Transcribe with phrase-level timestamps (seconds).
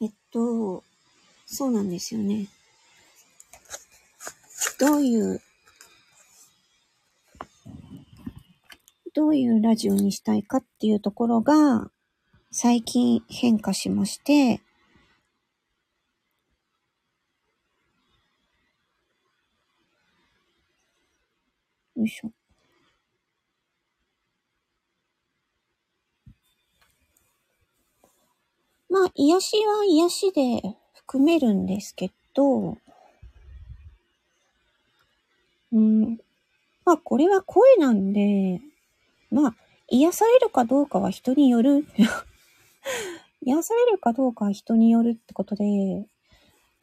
[0.00, 0.84] えっと、
[1.46, 2.48] そうなんですよね。
[4.78, 5.40] どういう、
[9.14, 11.90] どういうラジオにしたいかっていうところが、
[12.50, 14.60] 最近変化しまして、
[21.96, 22.45] よいしょ。
[28.88, 32.76] まあ、癒しは癒しで含めるんですけど、
[35.72, 36.18] うん。
[36.84, 38.60] まあ、これは声なんで、
[39.30, 39.54] まあ、
[39.88, 41.86] 癒されるかどうかは人による。
[43.42, 45.64] 癒されるかどうかは人によるってことで、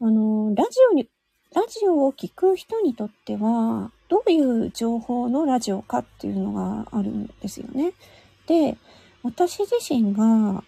[0.00, 1.08] あの、ラジオに、
[1.54, 7.92] ラジオを聞く人にとっては、どういう情報のラジオかっていうのがあるんですよね。
[8.46, 8.76] で、
[9.22, 10.64] 私自身が、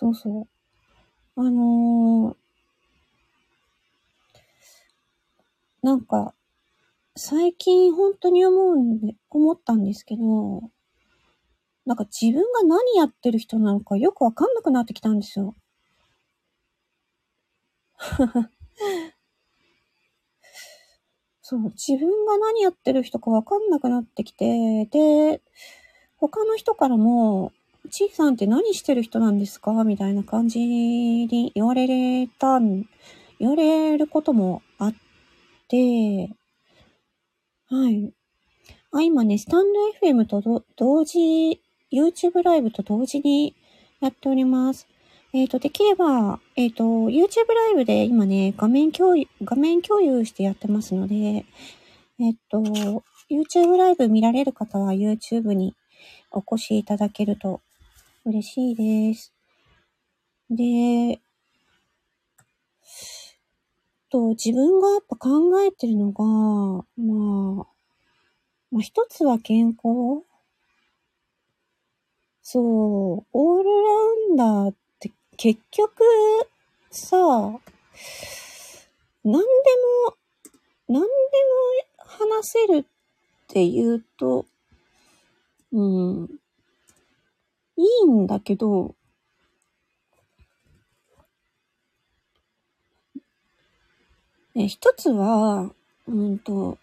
[0.00, 0.48] そうそ
[1.36, 1.40] う。
[1.40, 2.36] あのー、
[5.82, 6.34] なんか、
[7.16, 10.62] 最近本当に思うんで、思ったんですけど、
[11.84, 15.54] なんか自分が何やってる人なのかよくわかんなくなってきたんですよ。
[21.42, 25.42] そう、自分が何やってる人かわかんなくなってきて、で、
[26.16, 27.52] 他の人からも、
[27.90, 29.84] ちいさんって何してる人なんですか？
[29.84, 32.86] みたいな感じに言われれたん、
[33.38, 34.94] 言われることもあっ
[35.68, 36.30] て、
[37.68, 38.12] はい。
[38.92, 41.60] あ、今ね、スタンド FM と同時、
[41.92, 43.54] YouTube ライブと同時に
[44.00, 44.88] やっております。
[45.32, 51.14] えっ、ー、と、できれば、えっ、ー、と、YouTube ライブで今ね、画面共有、画面共有してやってますので、
[52.18, 55.76] えっ、ー、と、YouTube ライブ見られる方は YouTube に
[56.32, 57.60] お越しいただけると
[58.24, 59.32] 嬉しいです。
[60.50, 61.20] で、
[64.10, 67.66] と、自分がやっぱ考えてるのが、まあ、
[68.72, 70.24] まあ一つは健康
[72.42, 73.90] そう、オールラ
[74.30, 76.02] ウンダーって結局
[76.90, 77.16] さ、
[79.22, 79.42] 何でも、
[80.88, 81.08] 何でも
[81.98, 82.84] 話せるっ
[83.46, 84.46] て言うと、
[85.72, 86.28] うん、
[87.80, 88.94] いいんだけど、
[94.54, 95.72] え一つは、
[96.06, 96.76] うんと、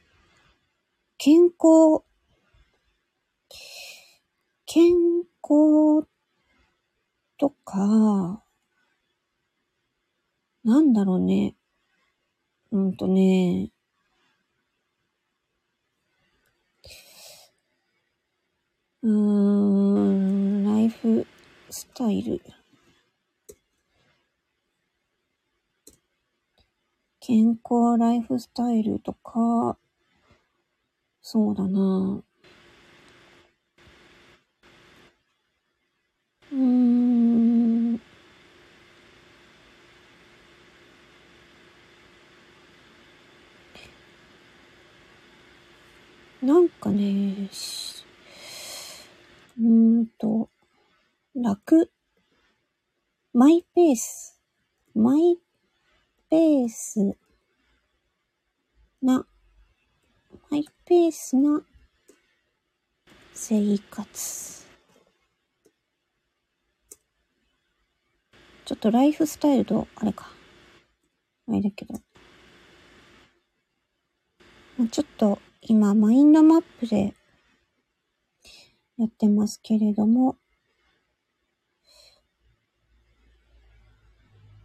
[1.20, 2.04] 健康、
[4.66, 4.96] 健
[5.44, 6.08] 康
[7.38, 8.44] とか、
[10.64, 11.56] なんだろうね。
[12.72, 13.70] うんとね、
[19.04, 21.26] うーん、ライフ
[21.72, 22.40] スタイル。
[27.20, 29.76] 健康ライフスタイルとか、
[31.24, 32.22] そうだな。
[36.52, 37.94] うーん。
[46.44, 47.50] なんかね、
[49.60, 50.52] うーんと、
[51.40, 51.92] 楽。
[53.32, 54.42] マイペース。
[54.96, 55.38] マイ
[56.32, 57.16] ペース
[59.04, 59.24] な、
[60.50, 61.62] マイペースな
[63.36, 64.66] 生活。
[68.66, 70.32] ちょっとライフスタイルと、あれか。
[71.48, 72.02] あれだけど。
[74.90, 77.14] ちょっと今、マインドマップで
[78.98, 80.36] やってますけれども、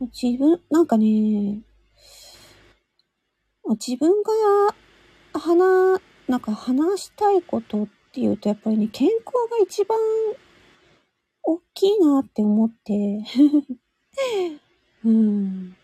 [0.06, 1.62] 自分、なんかね、
[3.68, 4.30] 自分が
[5.38, 9.96] 話、なんか話したいことっていうと、やっぱりね、健康が一番
[11.44, 13.24] 大きいなって思って
[15.04, 15.76] うん。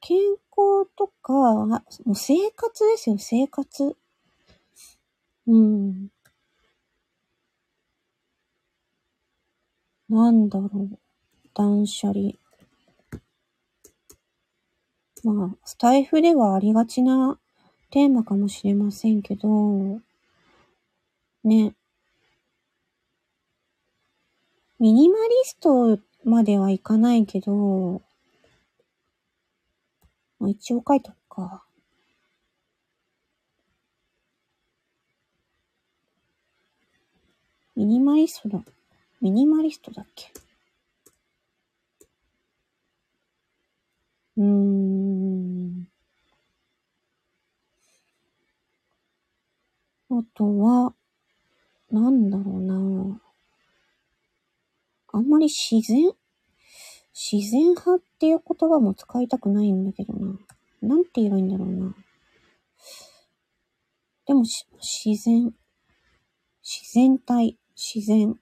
[0.00, 3.96] 健康とか、もう生活ですよ、生活。
[5.46, 6.08] うん。
[10.08, 11.01] なんだろう。
[11.54, 12.32] 断捨離。
[15.24, 17.38] まあ、スタイフではありがちな
[17.90, 20.00] テーマかもしれませんけど、
[21.44, 21.74] ね。
[24.78, 28.02] ミニマリストまではいかないけど、
[30.40, 31.64] まあ、一応書いとくか。
[37.76, 38.64] ミニマリストだ。
[39.20, 40.32] ミニマリストだっけ？
[44.36, 45.86] うーん。
[50.10, 50.94] あとは、
[51.90, 53.20] なんだろうな。
[55.08, 56.12] あんまり自然、
[57.14, 60.38] 自然派っていう言葉も使いたくないんだけどな。
[60.80, 61.94] なんて言えばいいんだろうな。
[64.26, 65.52] でもし、自然、
[66.62, 68.38] 自然体、自然。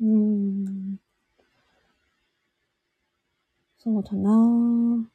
[0.00, 1.05] うーん。
[3.86, 5.08] そうだな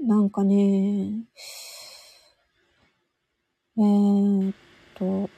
[0.00, 1.24] なんかね、
[3.78, 4.54] えー、っ
[4.94, 5.30] と、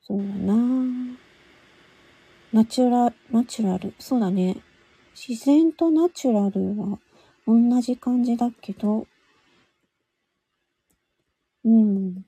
[0.00, 0.54] そうだな
[2.50, 3.92] ナチュラ、ナチュラル。
[3.98, 4.56] そうだね。
[5.14, 6.98] 自然とナチュラルは
[7.46, 9.06] 同じ感じだけど、
[11.64, 12.25] うん。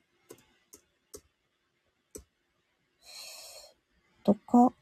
[4.28, 4.74] とか、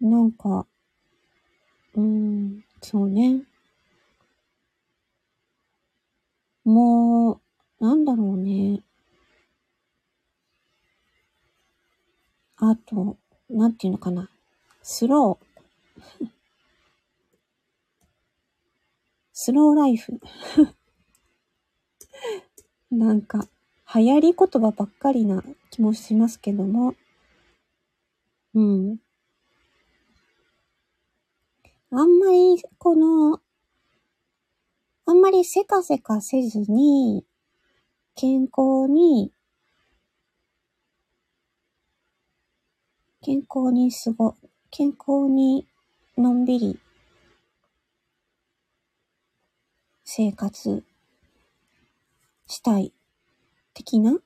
[0.00, 0.64] なんか、
[1.94, 3.42] うん、そうね。
[6.62, 7.40] も
[7.80, 8.84] う、なんだろうね。
[12.58, 13.18] あと、
[13.48, 14.30] なんていうのかな。
[14.84, 16.26] スロー。
[19.32, 20.20] スローライフ。
[22.92, 23.48] なんか、
[23.94, 26.94] 流行り言葉ばっかりな気もしますけども。
[28.54, 28.98] うん。
[31.90, 33.40] あんまり、この、
[35.06, 37.24] あんまりせかせかせずに、
[38.14, 39.32] 健康に
[43.22, 44.34] 健康に過ご、
[44.70, 45.66] 健康に
[46.16, 46.80] のんびり
[50.04, 50.82] 生活
[52.46, 52.94] したい
[53.82, 54.18] 的な？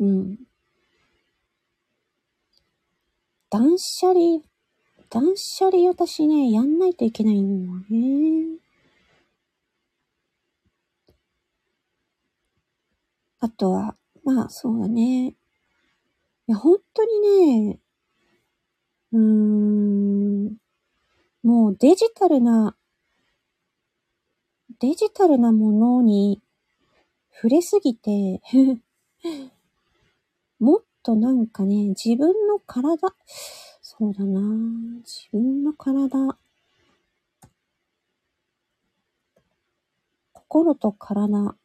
[0.00, 0.38] うん。
[3.50, 4.40] 断捨離、
[5.10, 8.58] 断捨離私ね、やんないといけないんだね。
[13.40, 15.28] あとは、まあそうだね。
[15.28, 15.34] い
[16.46, 17.20] や、本当に
[17.68, 17.80] ね、
[19.12, 20.56] うーん、
[21.42, 22.76] もうデジタルな、
[24.80, 26.40] デジタルなものに
[27.34, 28.40] 触れすぎて
[30.60, 33.14] もっとなんかね、自分の体、
[33.80, 34.40] そうだな
[35.00, 36.38] 自分の体、
[40.32, 41.56] 心と体、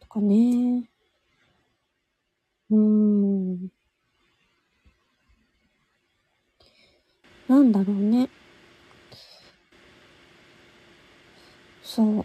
[0.00, 0.90] とかね。
[2.70, 3.68] うーん。
[7.48, 8.28] なんだろうね。
[11.96, 12.24] そう。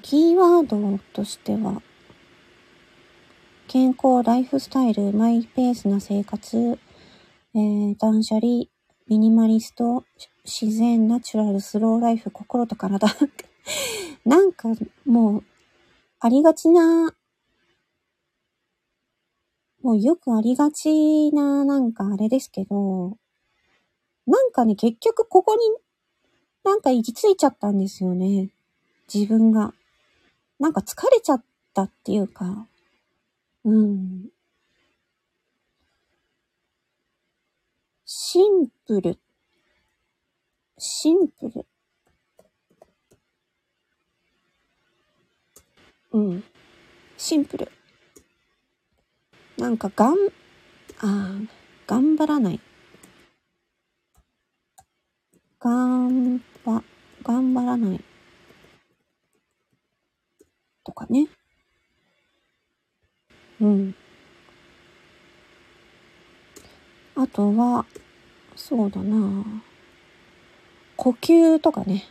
[0.00, 1.82] キーワードとしては、
[3.66, 6.78] 健康、ライフスタイル、マイペースな生活、
[7.54, 8.64] えー、断捨離、
[9.08, 10.06] ミニマリスト、
[10.42, 13.06] 自然、ナチュラル、スローライフ、心と体
[14.24, 14.70] なんか
[15.04, 15.44] もう、
[16.20, 17.14] ありがちな、
[19.82, 23.18] もうよくありがちな、なんかあれですけど、
[24.26, 25.60] なんかね、結局ここに、
[26.68, 28.50] なんか行き着いちゃったんですよね。
[29.12, 29.72] 自分が。
[30.60, 32.66] なんか疲れちゃったっていうか、
[33.64, 34.28] うん。
[38.04, 39.18] シンプル。
[40.76, 41.66] シンプル。
[46.12, 46.44] うん。
[47.16, 47.72] シンプル。
[49.56, 50.16] なんかがん、
[51.00, 51.40] あ
[51.86, 52.60] 頑張らない。
[55.60, 56.84] がんば、
[57.22, 58.00] 頑張らない。
[60.84, 61.28] とかね。
[63.60, 63.94] うん。
[67.16, 67.84] あとは、
[68.54, 69.44] そうだな
[70.96, 72.04] 呼吸とかね。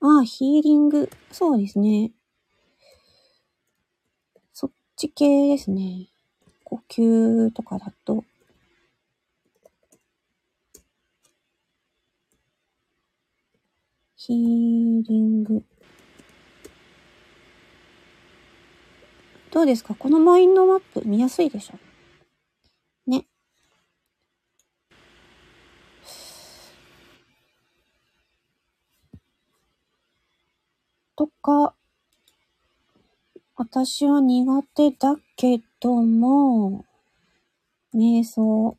[0.00, 1.10] ああ、ヒーリング。
[1.30, 2.12] そうですね。
[4.54, 6.08] そっち系ですね。
[6.64, 8.24] 呼吸とかだと。
[14.26, 14.36] ヒー
[15.06, 15.64] リング。
[19.52, 19.94] どうですか？
[19.94, 21.78] このマインドマップ見やすいでしょ？
[23.08, 23.24] ね。
[31.14, 31.76] とか、
[33.54, 36.84] 私は苦手だけども、
[37.94, 38.76] 瞑想。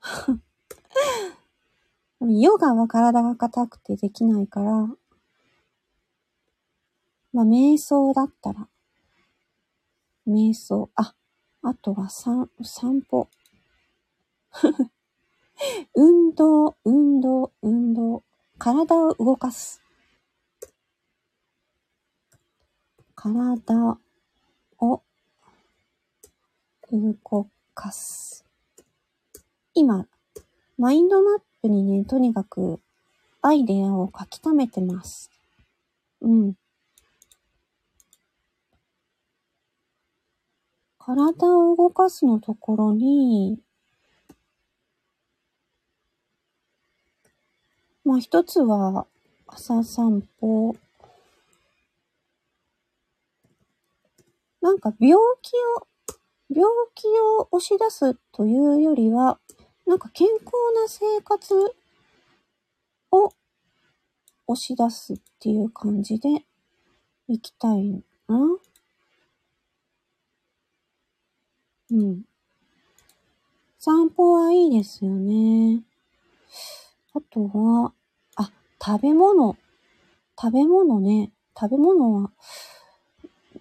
[2.30, 4.88] ヨガは体が硬くてできないから、
[7.32, 8.68] まあ、瞑想だったら、
[10.26, 11.14] 瞑想、あ、
[11.62, 13.28] あとは散、散歩。
[15.94, 18.22] 運動、運動、運動。
[18.58, 19.82] 体を動かす。
[23.14, 23.98] 体
[24.78, 25.02] を
[26.90, 28.44] 動かす。
[29.74, 30.06] 今、
[30.78, 32.78] マインドマップにね、とにかく
[33.40, 35.30] アイデアを書き溜めてます。
[36.20, 36.54] うん。
[40.98, 43.58] 体を動かすのところに、
[48.04, 49.06] まあ一つは
[49.46, 50.76] 朝散歩。
[54.60, 55.86] なんか病気を、
[56.50, 57.06] 病気
[57.38, 59.38] を押し出すというよりは、
[59.86, 61.54] なんか健康な生活
[63.10, 63.32] を
[64.46, 66.28] 押し出すっていう感じで
[67.28, 68.36] 行きたいな。
[71.90, 72.22] うん。
[73.78, 75.82] 散歩はいいですよね。
[77.14, 77.92] あとは、
[78.36, 78.50] あ、
[78.82, 79.56] 食べ物。
[80.40, 81.30] 食べ物ね。
[81.58, 82.32] 食べ物は、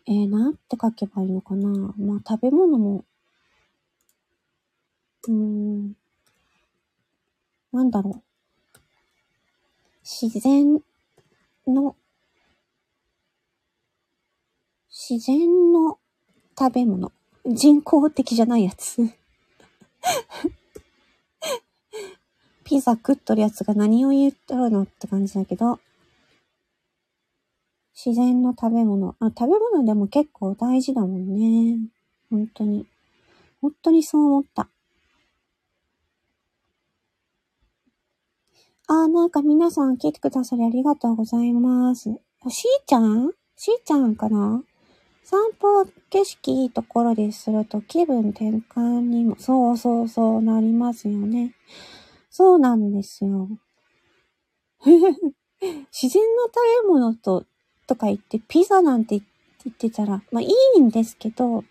[0.08, 1.94] えー、なんて書けばいいのかな。
[1.98, 3.06] まあ、食べ物も、
[5.28, 5.94] うん、
[7.74, 8.24] なんだろう。
[10.04, 10.80] 自然
[11.66, 11.96] の、
[14.90, 15.98] 自然の
[16.58, 17.12] 食べ物。
[17.46, 19.02] 人工的じゃないやつ。
[22.64, 25.80] ピザ食っとるやつが何を言っとるのって感じだけど、
[27.96, 29.16] 自然の食べ物。
[29.20, 31.80] あ、食べ物でも結構大事だもんね。
[32.30, 32.86] 本当に。
[33.62, 34.70] 本当にそう思った。
[38.94, 42.04] あ、なんか皆さん聞いてくださりありがとうございます。
[42.50, 43.32] しーちゃん？
[43.56, 44.64] しーちゃんかな？
[45.24, 51.56] 散歩景色いいところですると気分転換にも、そうそうそうなりますよね。
[52.30, 53.48] そうなんですよ。
[54.84, 57.46] 自然の食べ物と、
[57.88, 59.22] とか言って、ピザなんて
[59.64, 61.64] 言ってたら、まあいいんですけど、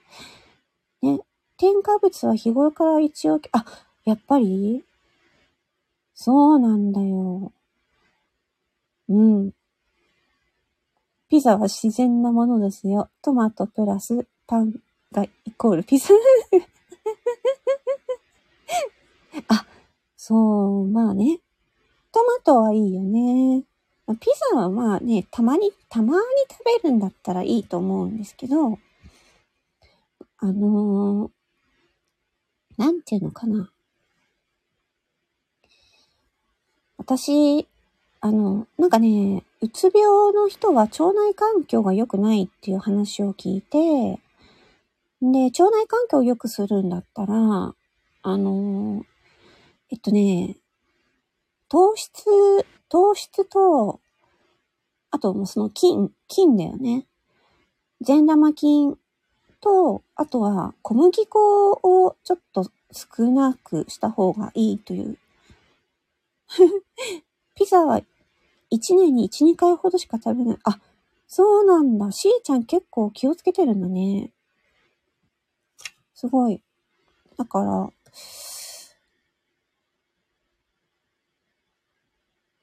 [1.02, 1.20] ね、
[1.58, 3.64] 添加物は日頃から一応、あ、
[4.04, 4.84] やっぱり？
[6.14, 7.52] そうなんだよ。
[9.08, 9.52] うん。
[11.28, 13.10] ピザは自然なものですよ。
[13.22, 14.74] トマトプラスパン
[15.12, 16.08] がイコールピザ。
[19.48, 19.66] あ、
[20.16, 21.40] そう、まあね。
[22.12, 23.64] トマトはいいよね。
[24.20, 28.78] ピザはまあね、たまに、たまに食べるんだったらいいと思うんですけど、
[30.38, 31.30] あのー、
[32.76, 33.70] なんていうのかな。
[37.02, 37.66] 私、
[38.20, 44.20] あの、なんかね、うつ病の人は腸内環境が良くないっていう話を聞いて、
[45.20, 47.74] で、腸内環境を良くするんだったら、
[48.22, 49.04] あの、
[49.90, 50.58] えっとね、
[51.68, 52.22] 糖質、
[52.88, 54.00] 糖質と、
[55.10, 57.08] あともうその菌、菌だよね。
[58.00, 58.96] 善玉菌
[59.60, 65.18] と、あとは小麦粉をちょっと少なくした方がいいという。
[67.56, 68.02] ピザは
[68.70, 70.58] 一年に一、二回ほどしか食べない。
[70.64, 70.80] あ、
[71.28, 72.12] そうなんだ。
[72.12, 74.32] しーちゃん結構気をつけてるんだね。
[76.14, 76.62] すごい。
[77.38, 77.90] だから、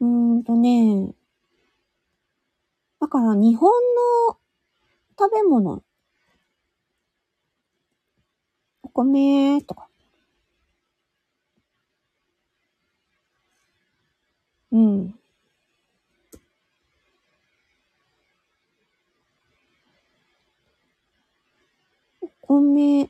[0.01, 0.05] うー
[0.39, 1.13] んとね、
[3.01, 3.69] だから日本
[4.29, 4.37] の
[5.19, 5.83] 食べ物、
[8.83, 9.88] お米とか、
[14.71, 15.13] うん。
[22.21, 23.09] お米、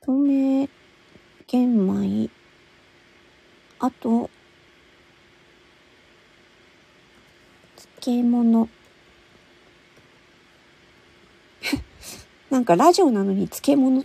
[0.00, 0.68] 米、
[1.46, 2.30] 玄米、
[3.78, 4.30] あと、
[8.00, 8.68] 漬物。
[12.50, 14.04] なんかラジオなのに漬物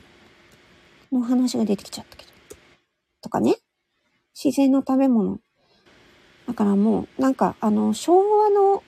[1.11, 2.31] の話が出てきちゃったけど。
[3.21, 3.57] とかね。
[4.43, 5.39] 自然の食べ物。
[6.47, 8.81] だからもう、なんかあの、昭和の、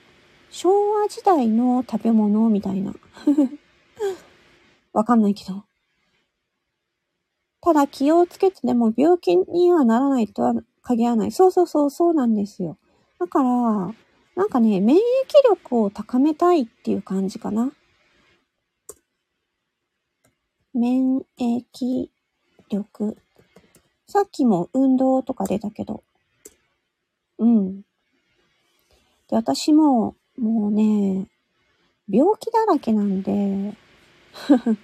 [0.50, 2.95] 昭和時代の食べ物みたいな。
[4.93, 5.63] わかんないけど。
[7.62, 11.31] ただ気をつけてでも病気にはならないとは限らない。
[11.31, 12.77] そうそうそう、そうなんですよ。
[13.19, 13.50] だから、
[14.36, 15.00] なんかね、免疫
[15.48, 17.72] 力を高めたいっていう感じかな。
[20.74, 22.10] 免疫
[22.69, 23.15] 力。
[24.13, 26.03] さっきも運動とか出たけど。
[27.39, 27.82] うん。
[27.82, 27.86] で、
[29.32, 31.27] 私も、もうね、
[32.08, 33.75] 病気だらけなんで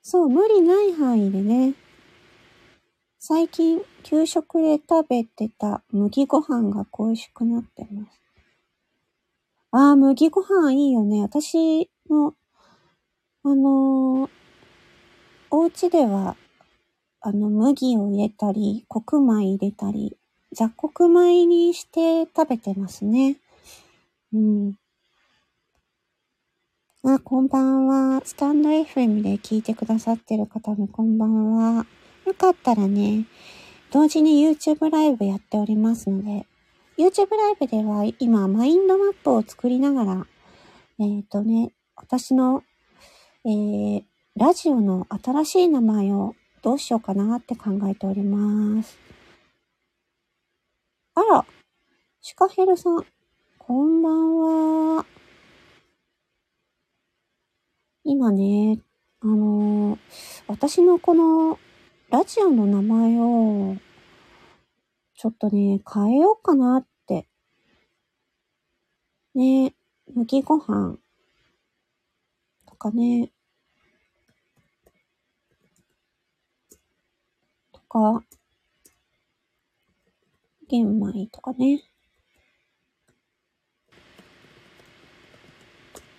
[0.00, 1.74] そう、無理ない範囲でね。
[3.18, 8.22] 最近、給食で食べてた麦ご飯が恋しくなってます。
[9.72, 11.22] ああ、麦ご飯いいよね。
[11.22, 12.36] 私も、
[13.42, 14.30] あのー、
[15.50, 16.36] お家では、
[17.20, 20.16] あの、麦を入れたり、黒米入れたり、
[20.52, 23.38] 雑穀米にして食べてますね。
[24.32, 24.74] うん。
[27.04, 28.22] あ、こんばんは。
[28.24, 31.86] スタンド FM で聞いてくださってる方もこんばんは。
[32.24, 33.24] よかったらね、
[33.90, 36.46] 同時に YouTube ライブやっておりますので、
[36.98, 40.26] YouTube ライブでは今マインドマップを作りながら、
[41.00, 42.62] えっ、ー、とね、私の、
[43.44, 44.02] えー、
[44.36, 48.98] ラジオの新しい名前をどうしようかなって考えております。
[51.14, 51.44] あら、
[52.20, 53.04] シカヘルさん、
[53.58, 55.06] こんばんは。
[58.04, 58.80] 今ね、
[59.20, 59.98] あのー、
[60.46, 61.58] 私のこの
[62.10, 63.76] ラジオの名前を、
[65.14, 67.28] ちょっとね、変えようかなって。
[69.34, 69.74] ね、
[70.14, 70.96] 麦ご飯
[72.66, 73.30] とかね、
[77.88, 78.22] か、
[80.68, 81.82] 玄米とかね。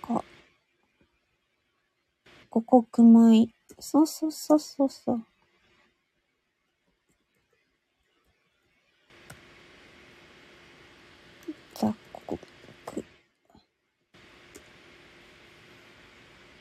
[0.02, 0.24] とか、
[2.50, 3.48] 五穀米。
[3.78, 5.24] そうそうそうそうそう。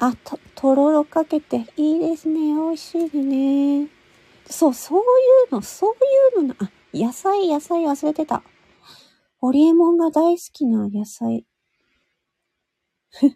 [0.02, 2.54] あ、と、とろろかけていいですね。
[2.56, 3.99] 美味しいでね。
[4.50, 5.02] そう、そうい
[5.52, 8.44] うの、そういうのあ、野菜、野菜忘れてた。
[9.40, 11.46] ホリエモンが大好きな野菜。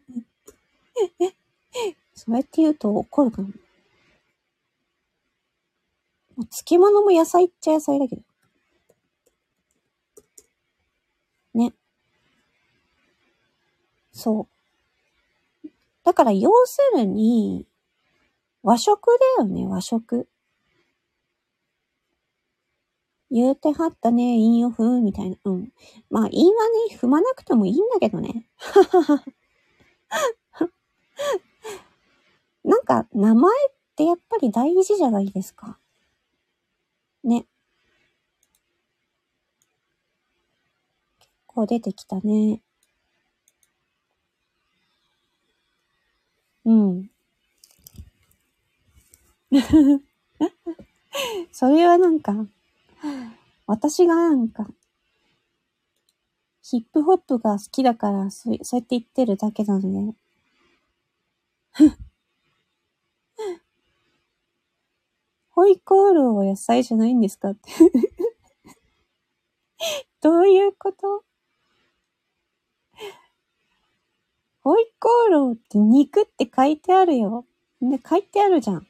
[2.15, 3.47] そうやって言うと怒るかも。
[3.47, 3.53] も
[6.37, 8.21] う漬物も野菜っちゃ野菜だけど。
[11.53, 11.73] ね。
[14.11, 14.47] そ
[15.63, 15.67] う。
[16.03, 17.65] だから要するに、
[18.63, 20.27] 和食だよね、和食。
[23.33, 25.37] 言うてはったね、韻を踏むみたいな。
[25.45, 25.73] うん。
[26.11, 26.51] まあ、韻は
[26.89, 28.47] ね、踏まなくてもいいんだけどね。
[32.63, 35.79] なんか、名前ってやっぱり大事じゃないですか。
[37.23, 37.47] ね。
[41.19, 42.61] 結構出てきたね。
[46.65, 47.09] うん。
[51.51, 52.45] それはなんか、
[53.67, 54.67] 私がなんか、
[56.61, 60.17] ヒップホップが好きだからそ、そうやって言ってるだけなので。
[65.49, 67.71] ホイコーローは野菜じゃないんですかって
[70.21, 71.23] どういうこと？
[74.61, 77.45] ホイコーローって肉って書いてあるよ。
[77.81, 78.87] ね、書いてあるじゃん。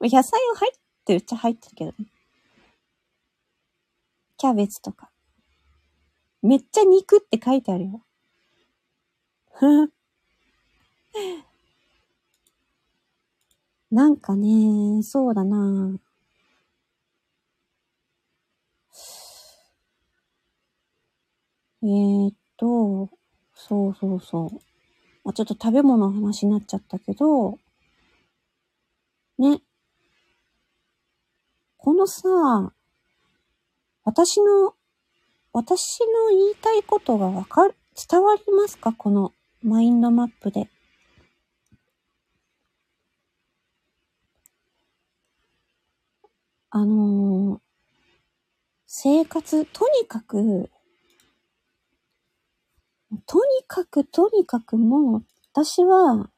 [0.00, 2.13] 野菜は入ってるっちゃ入ってるけどね。
[4.44, 5.10] キャベツとか。
[6.42, 8.04] めっちゃ肉って書いてあるよ。
[13.90, 15.98] なんかね、そうだな
[21.82, 23.08] えー、っと、
[23.54, 24.50] そうそうそう。
[25.24, 27.58] まあ、ちょっと食べ物の話になっちゃったけど、
[29.38, 29.62] ね。
[31.78, 32.73] このさ、
[34.04, 34.74] 私の、
[35.52, 37.74] 私の言いたいことがわかる、
[38.10, 38.92] 伝わりますか？
[38.92, 40.68] このマインドマップで。
[46.70, 47.60] あのー、
[48.86, 50.70] 生活、とにかく、
[53.26, 56.30] とにかくとにかくもう、私は、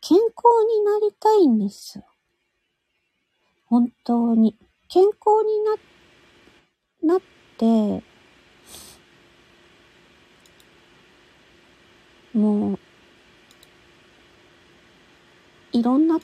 [0.00, 0.30] 健康
[0.66, 2.04] になりたいんですよ。
[3.66, 4.56] 本当に。
[4.88, 5.76] 健康になっ、
[7.02, 7.20] なっ
[7.56, 8.02] て、
[12.32, 12.78] もう、
[15.72, 16.20] いろんな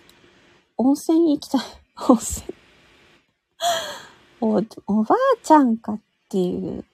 [0.76, 1.60] 温泉行きたい。
[2.08, 2.54] 温泉
[4.40, 6.84] お、おばあちゃんかっていう。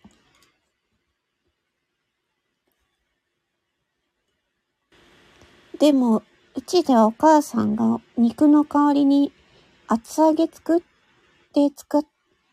[5.79, 6.23] でも、
[6.55, 9.33] うちではお母さんが肉の代わりに
[9.89, 10.81] 厚揚げ作っ
[11.53, 12.03] て作っ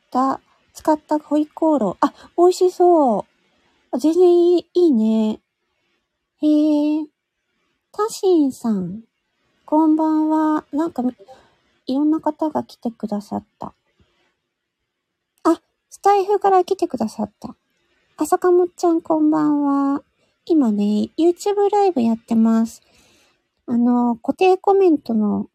[0.10, 0.42] た
[0.74, 1.98] 使ったホイコーロー。
[2.02, 3.26] あ、美味しそ
[3.92, 4.00] う。
[4.00, 5.42] 全然いいいいね。
[6.42, 7.06] へえ。
[7.92, 9.04] タシンさん。
[9.66, 10.66] こんばんは。
[10.72, 11.04] なんか、
[11.86, 13.74] いろんな方が来てくださった。
[15.44, 17.56] あ、スタイフから来てくださった。
[18.18, 20.04] あさかもちゃんこんばんは。
[20.46, 22.82] 今ね、YouTube ライブやってます。
[23.66, 25.48] あの、固定コメントの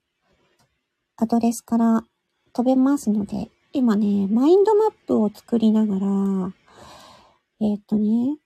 [1.16, 2.04] アドレスから
[2.52, 6.06] 飛べますので、今ね、マインドマップを作りながら、
[7.60, 8.38] えっ、ー、とね、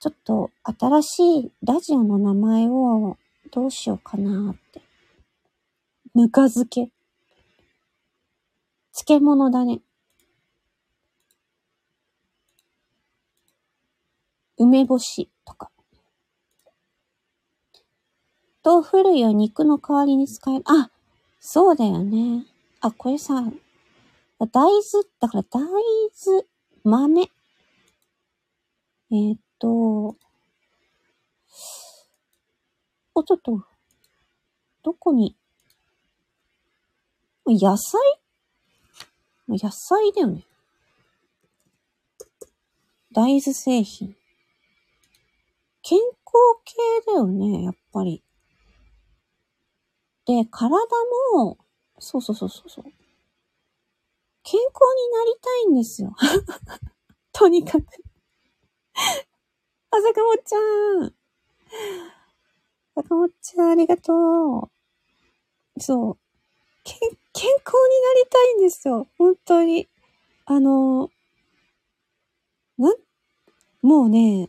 [0.00, 3.18] ちょっと新しいラジオの名前を
[3.50, 4.80] どうしようかなって。
[6.14, 6.90] ぬか漬け。
[8.94, 9.82] 漬物だね。
[14.56, 15.70] 梅干しとか。
[18.64, 20.64] 豆腐類を肉の代わりに使える。
[20.64, 20.90] あ、
[21.38, 22.46] そうだよね。
[22.80, 23.44] あ、これさ、
[24.46, 26.46] 大豆、だから大豆、
[26.84, 27.22] 豆。
[27.22, 30.16] えー、っと、
[33.14, 33.62] お、ちょっと、
[34.82, 35.36] どこに、
[37.46, 38.00] 野菜？
[39.48, 40.44] 野菜だよね。
[43.12, 44.16] 大豆製品。
[45.82, 46.14] 健康
[46.64, 46.74] 系
[47.06, 48.24] だよね、やっぱり。
[50.24, 50.76] で、体
[51.34, 51.58] も、
[51.98, 52.84] そうそうそうそうそう。
[54.42, 56.14] 健康になりたいんですよ。
[57.32, 57.84] とにかく
[59.94, 61.14] あさかもちゃん。
[62.94, 64.70] さかもちゃん、ありがと
[65.76, 65.80] う。
[65.80, 66.18] そう。
[66.82, 66.94] け、
[67.32, 69.06] 健康になりたいんですよ。
[69.18, 69.88] 本当に。
[70.46, 71.10] あの、
[72.78, 72.94] な、
[73.82, 74.48] もうね、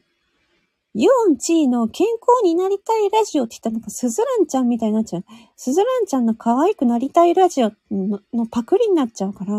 [0.96, 5.26] ユンチーの健康になりたいラジオって言ったらなんかスズランちゃんみたいになっちゃう。
[5.56, 9.54] スズランちゃんの可愛くなりたいラジオののパクリになっちゃうから、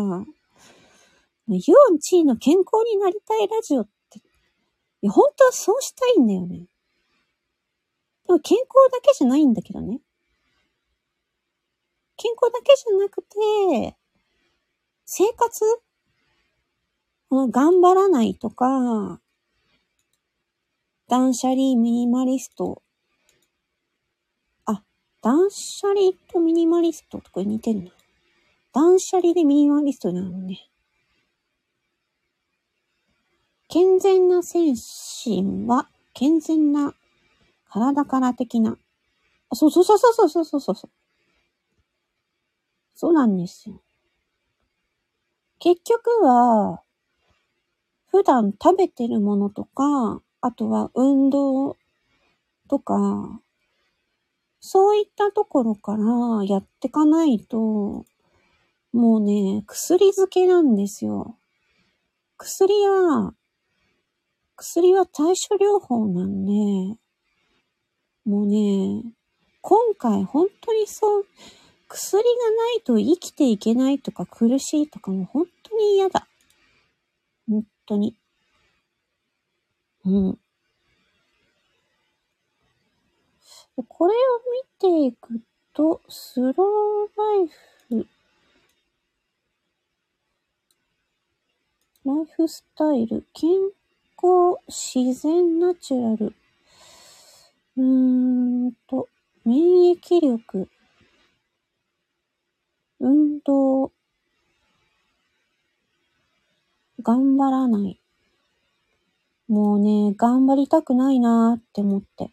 [1.47, 1.57] ユ
[1.93, 4.21] ンチーの健康になりたいラジオって、い
[5.01, 6.67] や、本当はそうしたいんだよね。
[8.27, 9.99] でも健康だけじゃないんだけどね。
[12.17, 13.97] 健康だけじゃなくて、
[15.05, 15.65] 生活
[17.51, 19.19] 頑張らないとか、
[21.07, 22.81] 断捨離、ミニマリスト。
[24.65, 24.83] あ、
[25.21, 27.91] 断捨離とミニマリストとこれ似てんな。
[28.73, 30.67] 断捨離でミニマリストなのね。
[33.67, 34.73] 健全な精
[35.23, 36.95] 神は、健全な
[37.69, 38.79] 体から的な。
[39.51, 40.89] あ、そうそうそうそうそうそうそう。
[42.95, 43.79] そうなんですよ。
[45.59, 46.81] 結局は、
[48.07, 51.75] 普段食べてるものとか、あとは運動
[52.69, 53.41] とか、
[54.59, 58.05] そういったところからやってかないと、
[58.93, 61.35] もうね、薬漬けなんですよ。
[62.37, 63.33] 薬は、
[64.55, 66.51] 薬は対処療法なんで、
[68.23, 69.01] もうね、
[69.61, 71.25] 今回本当にそう、
[71.87, 76.27] 薬がないと生きていけないとか苦しいとかも本当に嫌だ。
[77.49, 78.15] 本当に。
[80.05, 80.39] うん。
[83.87, 84.17] これを
[84.51, 85.41] 見ていく
[85.73, 86.53] と、スロー
[87.17, 88.07] ライフ、
[92.05, 93.49] ライフスタイル、健
[94.21, 96.33] 康、自然、ナチュラル、
[97.77, 99.09] うーんと、
[99.43, 100.69] 免疫力、
[102.99, 103.91] 運動、
[107.01, 108.04] 頑張らない。
[109.47, 112.31] もうね、頑張りたくないなーって思って。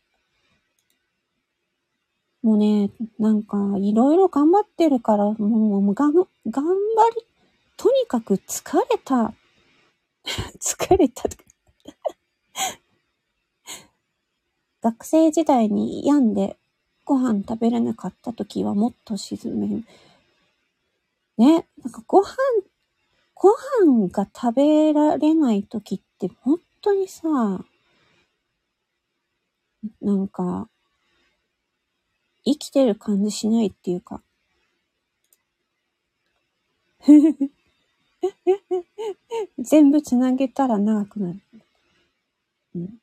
[2.42, 5.38] もうね、なんか、いろいろ頑張ってるから、もう、
[5.80, 6.24] もうがん、頑張
[7.14, 7.26] り、
[7.76, 9.34] とにかく疲れた。
[10.58, 11.24] 疲れた。
[14.80, 16.56] 学生時代に病んで
[17.04, 19.84] ご飯食べれなかった時はもっと沈める。
[21.36, 22.36] ね、なんかご飯、
[23.34, 27.28] ご飯が食べられない時って本当にさ、
[30.00, 30.68] なんか、
[32.44, 34.22] 生きてる感じしないっていうか。
[39.58, 41.40] 全部つなげたら長くなる。
[42.74, 42.98] うん、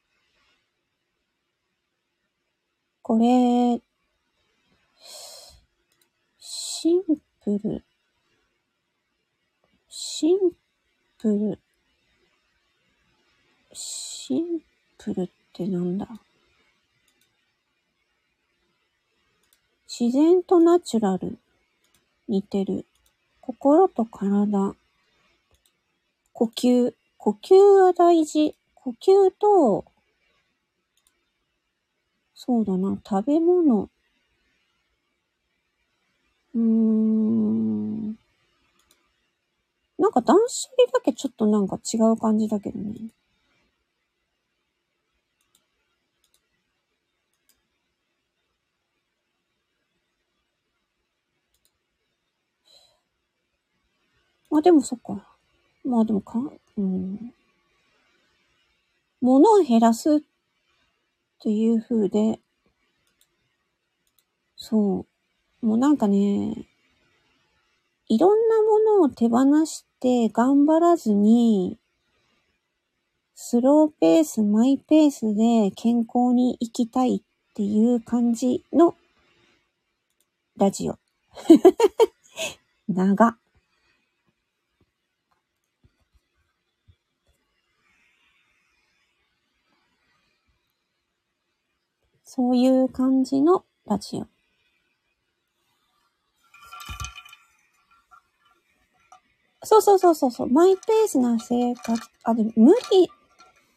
[3.01, 3.81] これ、
[6.39, 7.03] シン
[7.43, 7.83] プル。
[9.87, 10.37] シン
[11.17, 11.59] プル。
[13.81, 14.59] シン
[14.97, 16.05] プルってなんだ？
[19.87, 21.37] 自然とナチュラル。
[22.27, 22.85] 似てる。
[23.39, 24.75] 心と体。
[26.33, 26.93] 呼吸。
[27.17, 28.53] 呼吸は大事。
[28.75, 29.85] 呼吸と、
[32.35, 33.89] そうだな、食べ物。
[36.55, 38.17] うーん。
[39.97, 42.95] なんか断捨離だけちょっとなんか違う感じだけどね。
[54.49, 55.23] まあ、でもそっか。
[55.85, 56.39] まあでもか、
[56.77, 57.33] うん。
[59.21, 60.19] 物を減らすっ
[61.41, 62.39] ていう風で、
[64.55, 65.05] そ
[65.62, 65.65] う。
[65.65, 66.67] もうなんかね、
[68.07, 71.77] いろんなものを手放して頑張らずに、
[73.35, 78.95] スローペース、マイペースで健康に生きたいっていう感じの
[80.57, 80.97] ラジオ。
[82.89, 83.38] 長。
[92.39, 94.28] そういう感じのラジオ。
[99.65, 103.10] そうそうそうそうそう、マイペースな生活、あ、でも無理、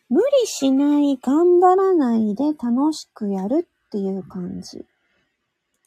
[0.08, 4.86] 無理しない、頑張らないで楽しくやるっていう感じ。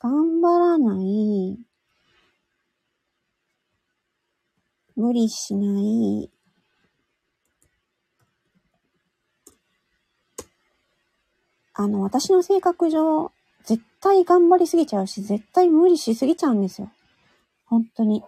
[0.01, 1.57] 頑張らない、
[4.97, 6.29] 無理しない、
[11.77, 13.33] あの、私の性格上、
[13.65, 16.89] 絶対頑張りすぎちゃうし、絶対無理しすぎちゃうんですよ。
[17.65, 18.23] 本当に。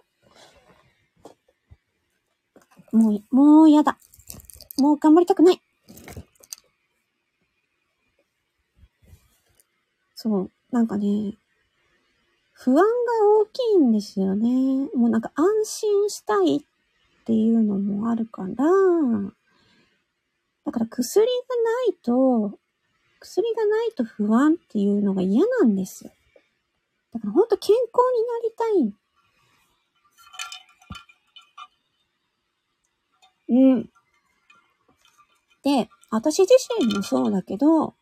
[2.92, 3.98] もう、もうやだ。
[4.76, 5.62] もう頑張りたくない。
[10.14, 10.50] そう。
[10.70, 11.34] なんかね、
[12.52, 12.82] 不安が
[13.40, 14.90] 大きいんですよね。
[14.94, 16.60] もうなんか安心したいっ
[17.24, 18.52] ていうのもあるから、
[20.66, 22.58] だから薬がないと
[23.20, 26.12] 薬がないと不安っていうのが嫌なんですよ。
[27.12, 29.08] だからほんと健康になりたい。
[33.50, 33.90] うん。
[35.62, 37.94] で、私自身もそうだけど、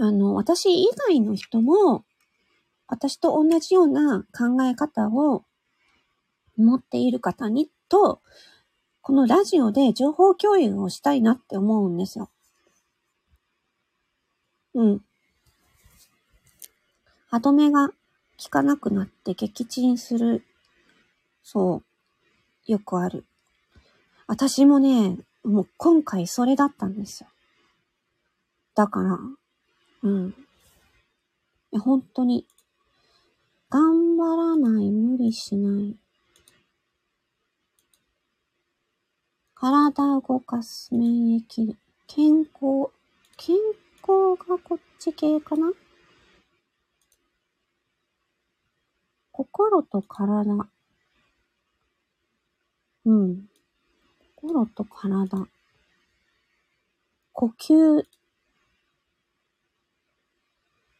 [0.00, 2.04] あの、私以外の人も、
[2.86, 5.44] 私と同じような考え方を
[6.56, 8.20] 持っている方にと、
[9.00, 12.30] このラジオで情報共有をしたいなって思うんですよ。
[14.74, 15.04] うん。
[17.28, 17.94] 歯止めが効
[18.50, 20.44] かなくなって撃沈する。
[21.42, 21.82] そ
[22.68, 22.72] う。
[22.72, 23.24] よくある。
[24.26, 27.28] 私もね、もう今回それだったんですよ。
[28.74, 29.18] だから、
[30.02, 30.34] うん。
[31.78, 32.46] 本当に、
[33.68, 35.96] 頑張らない、無理しない。
[39.54, 42.90] 体動かす、免疫、健康、
[43.36, 43.56] 健
[44.06, 45.72] こがこっち系かな？
[49.32, 50.68] 心と体。
[53.06, 53.48] うん。
[54.36, 55.48] 心と体。
[57.32, 58.06] 呼吸。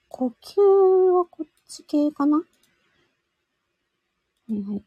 [0.08, 0.60] 呼吸
[1.12, 2.38] はこっち系かな？
[2.38, 2.44] は
[4.48, 4.82] いはい。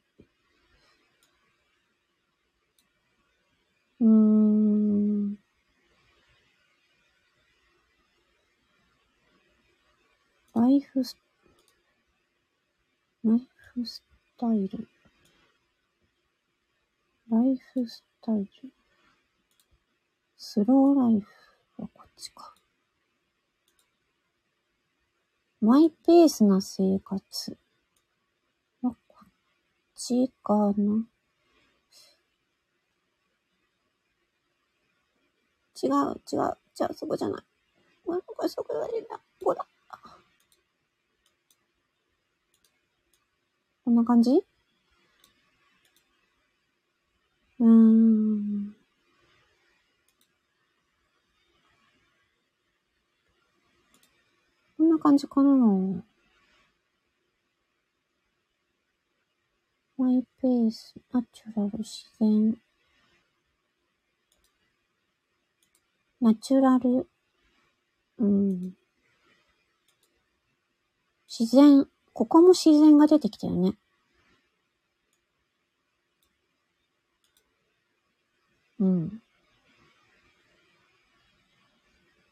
[4.02, 4.77] うーん。
[10.60, 11.16] ライフス、
[13.24, 14.04] ライフス
[14.40, 14.88] タイル。
[17.30, 18.50] ライフスタイル。
[20.36, 21.28] スローライフ
[21.78, 22.56] はこっちか。
[25.62, 27.58] マイペースな生活
[28.82, 29.30] はこっ
[29.96, 31.06] ちかな。
[35.84, 37.44] 違う、違う、じゃあそこじゃない。
[38.04, 38.90] これそこじゃない。
[39.04, 39.68] ここだ。
[43.88, 44.32] こんな感じ？
[44.32, 48.76] うーん。
[54.78, 56.04] こんな感じかな？
[59.98, 62.58] マイペース、ナチュラル、自然。
[66.20, 67.08] ナチュラル、
[68.20, 68.76] うん。
[71.30, 71.88] 自然。
[72.18, 73.78] ここも自然が出てきたよね。
[78.80, 79.22] うん。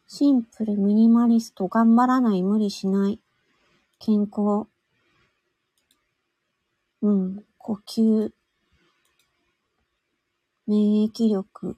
[0.08, 3.20] シンプル、ミニマリスト、頑張らない、無理しない。
[4.00, 4.66] 健康、
[7.04, 8.32] うん、呼吸、
[10.66, 11.78] 免疫力、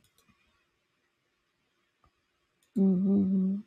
[2.77, 3.15] うんうんう
[3.57, 3.63] ん。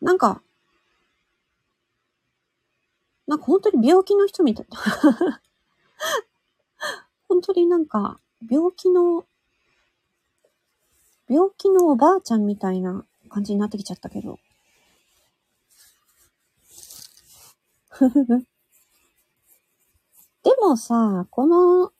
[0.00, 0.42] なんか、
[3.26, 4.66] なんか本当に病気の人みたい。
[7.28, 9.24] 本当になんか、病気の、
[11.28, 14.38] 病気のおばあちゃんみたいな感じになってきちゃったけど。
[20.42, 21.92] でもさ、この、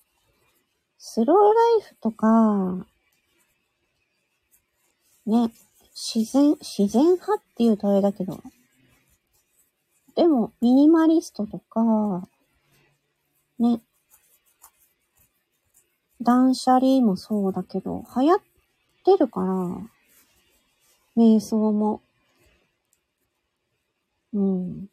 [0.99, 2.87] スローライフとか、
[5.27, 5.51] ね、
[5.95, 8.43] 自然、自然派っていうとあれだけど、
[10.15, 12.29] でも、ミニマリストとか、
[13.59, 13.81] ね、
[16.21, 18.41] 断捨離もそうだけど、流行っ
[19.05, 19.47] てるから、
[21.17, 22.01] 瞑想も。
[24.33, 24.89] うん。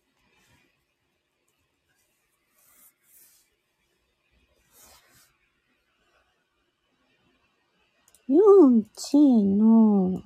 [8.27, 10.21] ユンチーの、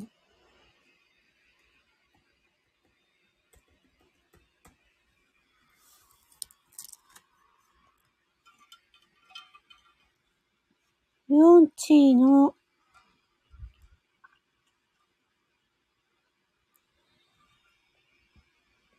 [11.28, 12.54] ユンチーの、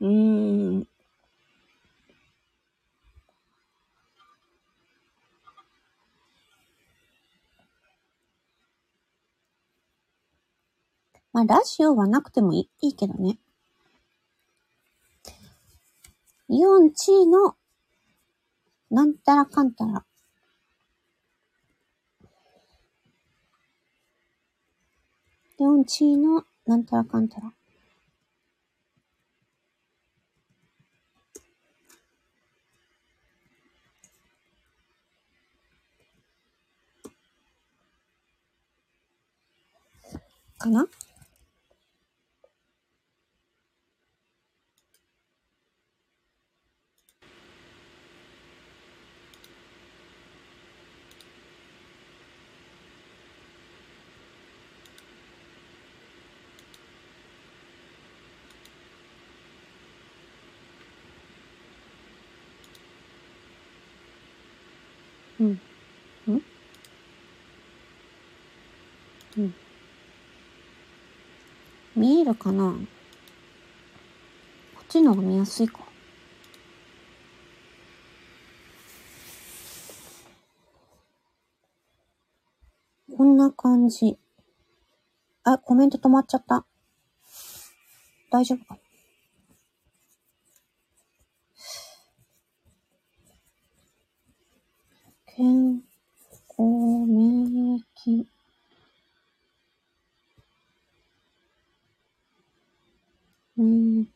[0.00, 0.88] うん、
[11.32, 13.38] まあ、ラジオはなくてもいいいいけどね。
[16.48, 17.54] イオンチーの、
[18.90, 20.04] なんたらかんたら。
[25.58, 27.50] でオンチーの、なんたらかんたら。
[40.58, 40.88] かな
[65.38, 65.60] うん。
[66.32, 66.42] ん
[69.38, 69.54] うん。
[71.94, 72.72] 見えるかな？
[72.72, 72.78] こ
[74.82, 75.80] っちの方が見やすいか。
[83.16, 84.18] こんな感じ。
[85.44, 86.64] あ、コメント止まっちゃった。
[88.30, 88.80] 大丈夫かな
[95.38, 95.44] 康
[97.06, 98.26] 免疫
[103.54, 104.08] 免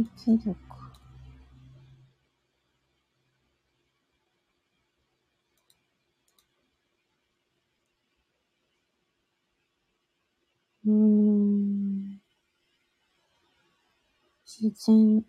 [0.00, 0.94] 疫免疫力
[10.86, 12.20] うん。
[14.44, 15.24] 自然。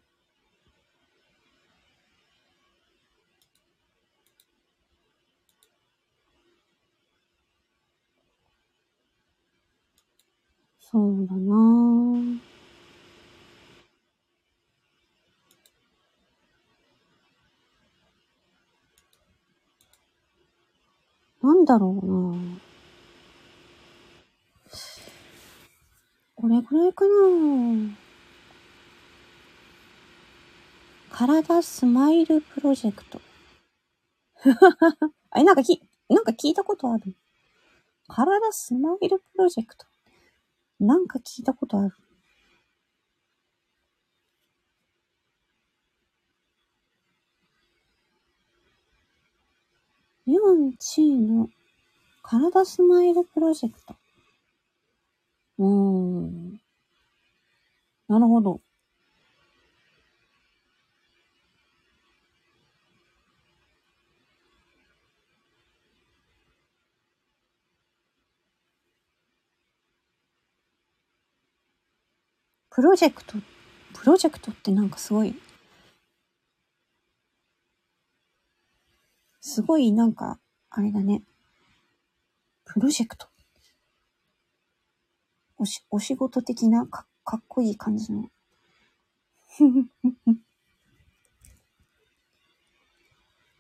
[10.80, 11.75] そうだな。
[21.66, 22.60] なんだろうな
[26.36, 27.98] これぐらいかな
[31.10, 33.20] 体スマイルプロジェクト。
[35.36, 37.16] え、なんかき、なんか聞いたことある。
[38.08, 39.88] 体スマイルプロジェクト。
[40.80, 41.96] なんか聞いたことある。
[50.48, 51.50] ユンチーの
[52.22, 53.96] 体スマイルプロジェクト。
[55.58, 56.62] うーん。
[58.08, 58.62] なるほど。
[72.70, 73.38] プロジェクト、
[73.94, 75.34] プロジェクトってなんかすごい、
[79.48, 80.40] すごいなんか、
[80.72, 81.22] あれだね。
[82.66, 83.28] プロジェクト。
[85.60, 88.28] おし、お仕事的なかかっこいい感じの。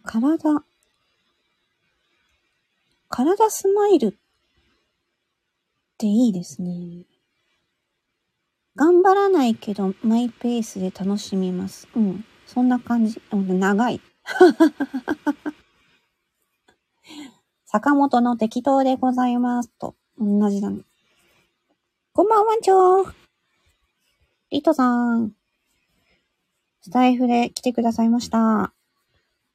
[0.03, 0.65] 体、
[3.09, 4.13] 体スマイルっ
[5.99, 7.05] ていいですね。
[8.75, 11.87] 頑張らないけど、マイペースで楽しみます。
[11.95, 12.25] うん。
[12.47, 13.21] そんな感じ。
[13.31, 14.01] 長い。
[17.75, 19.95] 坂本の適当でございますと。
[20.17, 20.83] 同じだね。
[22.13, 23.13] こんばんはんちょー。
[24.49, 25.33] リトさん。
[26.79, 28.73] スタイフで来てくださいました。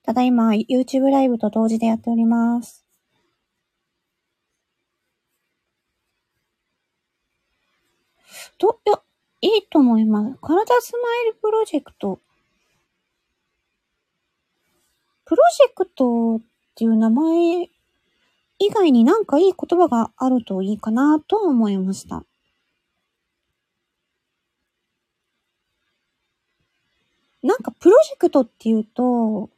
[0.03, 2.85] ただいま YouTube ライブと同時でやっております。
[8.59, 9.01] と、いや、
[9.41, 10.39] いいと思います。
[10.43, 12.21] 体スマイルプロジェクト。
[15.25, 16.41] プロジェクトっ
[16.75, 17.71] ていう名前
[18.61, 22.25] 以外になんかいい言葉があるといいかなと思いました。
[27.43, 29.49] なんかプロジェクトっていうと、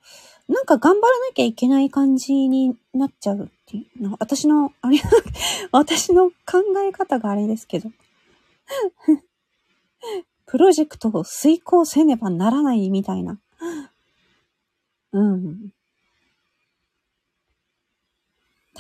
[0.48, 5.00] なんか頑張らなきゃいけない感じになっちゃうっていう、私の、あれ、
[5.72, 7.90] 私の考え方があれですけど。
[10.46, 13.40] プロジェクトを遂行せねばならないみたいな。
[15.12, 15.72] うん。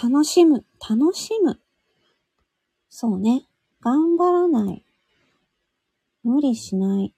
[0.02, 1.60] 楽しむ、楽しむ。
[2.88, 3.46] そうね。
[3.80, 4.84] 頑張らない。
[6.24, 7.14] 無理しない。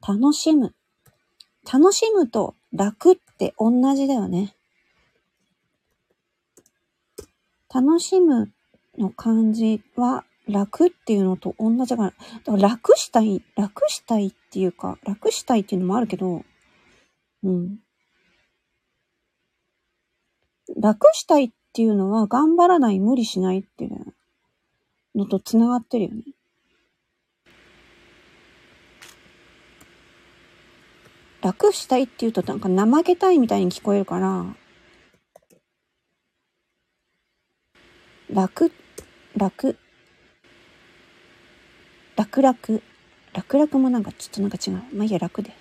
[0.00, 0.74] 楽しむ。
[1.70, 4.56] 楽しむと楽って同じだよね。
[7.74, 8.50] 楽しむ
[8.96, 12.14] の漢字は楽っていうのと同じ、だか
[12.46, 16.42] ら楽したい、楽したいっていうか、楽したいっていうのもあるけど、
[17.42, 17.80] うん。
[20.76, 24.14] 楽したいっていうのは頑張らない、無理しないっていう
[25.14, 26.22] のと繋がってるよね。
[31.40, 34.44] 楽したいって言うとなんか怠けたいみたいに聞こえるから、
[38.30, 38.72] 楽、
[39.36, 39.76] 楽、
[42.16, 42.58] 楽々、
[43.32, 44.82] 楽々もなんかちょっとなんか違う。
[44.92, 45.54] まあいいや、楽で。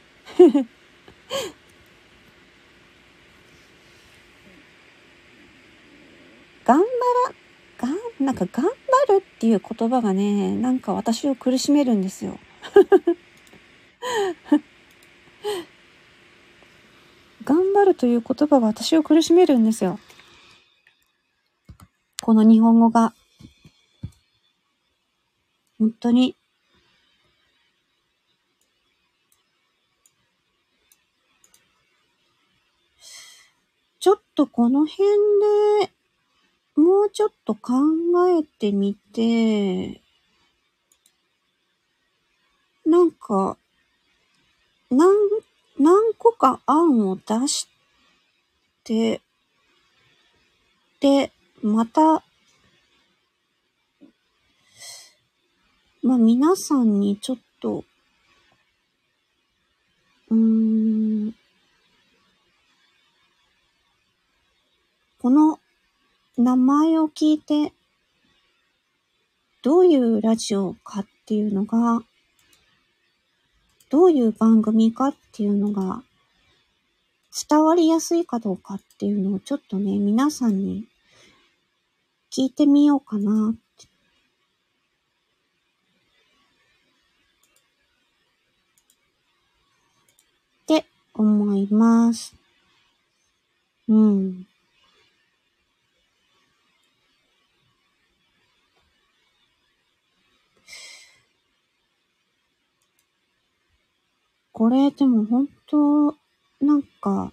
[6.68, 6.84] 頑張
[7.80, 8.72] ら、がん、なんか頑張
[9.13, 12.38] るっていう言葉がね、なんか私を苦しめるんですよ。
[17.45, 19.97] 頑張るという言葉が私を苦しめるんですよ。
[22.22, 23.13] この日本語が。
[25.80, 26.36] 本当に。
[34.01, 35.07] ちょっとこの辺
[35.80, 35.97] で
[36.78, 37.74] もうちょっと考
[38.30, 40.00] えてみて、
[42.86, 43.58] なんか、
[44.92, 45.10] 何、
[45.80, 47.68] 何個か案を出し
[48.84, 49.22] て、
[51.00, 51.32] で、
[51.64, 52.24] また、
[56.04, 57.86] まあ皆さんにちょっと、
[60.30, 60.38] うー
[61.30, 61.36] ん、
[65.20, 65.60] この
[66.38, 67.74] 名前を聞いて、
[69.64, 72.04] どういうラジオかっていうのが、
[73.90, 76.04] どういう番組かっていうのが
[77.50, 80.86] 伝わりやすいかどうかっていうのをちょっとね、皆さんに
[82.32, 83.56] 聞いてみようかなっ
[90.68, 90.86] て
[91.16, 92.36] 思います。
[93.88, 94.48] うん。
[104.58, 106.16] これでも本当、
[106.66, 107.32] なんか、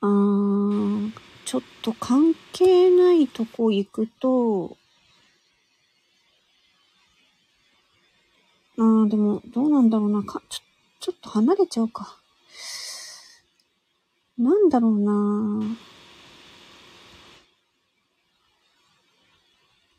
[0.00, 1.10] あー、
[1.44, 4.76] ちょっと関係ないとこ行くと、
[8.78, 10.22] あー、でも、どうなんだろうな。
[10.22, 10.60] か、ちょ、
[11.00, 12.20] ちょっと離れちゃうか。
[14.38, 15.76] なんだろうな。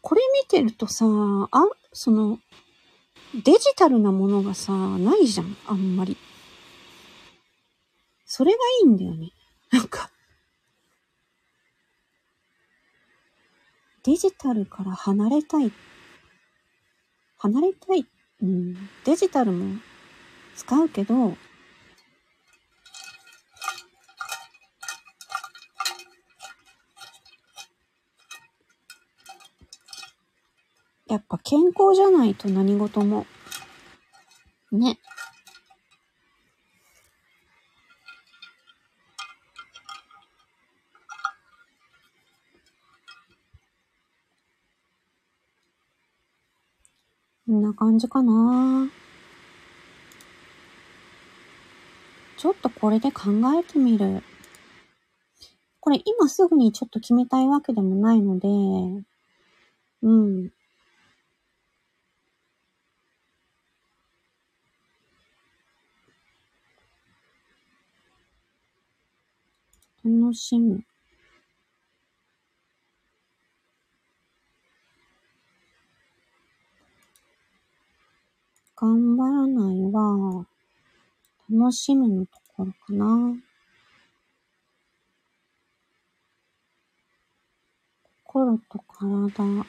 [0.08, 1.05] これ見てるとさ、
[1.51, 2.39] あ、その、
[3.43, 6.16] デジタルなものがさ、ないじゃん、あんまり。
[8.26, 9.34] それがいいんだよね。
[9.70, 10.10] なんか、
[14.03, 15.74] デジタルから離れたい。
[17.39, 18.05] 離れたい。
[18.43, 18.76] うん。
[19.03, 19.78] デジタルも
[20.55, 21.36] 使うけど、
[31.10, 33.26] やっぱ健康じゃないと何事も。
[34.72, 34.99] ね。
[47.45, 48.89] こんな感じかな。
[52.36, 54.22] ちょっとこれで考えてみる。
[55.80, 58.47] これ今すぐにちょっと決めたいわけでもないので、
[60.01, 60.57] うん。
[70.10, 70.80] 楽しむ。
[78.78, 80.45] 頑張らないは、
[81.49, 83.36] 楽しむのところかな。
[88.24, 89.66] 心と体。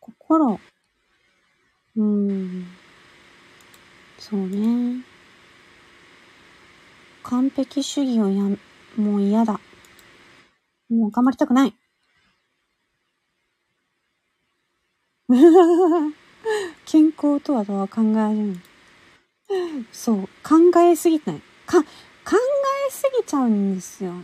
[0.00, 0.58] 心。
[1.94, 2.83] うん。
[4.30, 5.04] そうね。
[7.24, 8.42] 完璧主義をや、
[8.96, 9.60] もう嫌だ。
[10.88, 11.74] もう頑張りたくない。
[16.86, 18.56] 健康とはどう考える
[19.92, 21.42] そう、考えすぎない。
[21.66, 21.88] か、考
[22.88, 24.14] えすぎちゃうんですよ。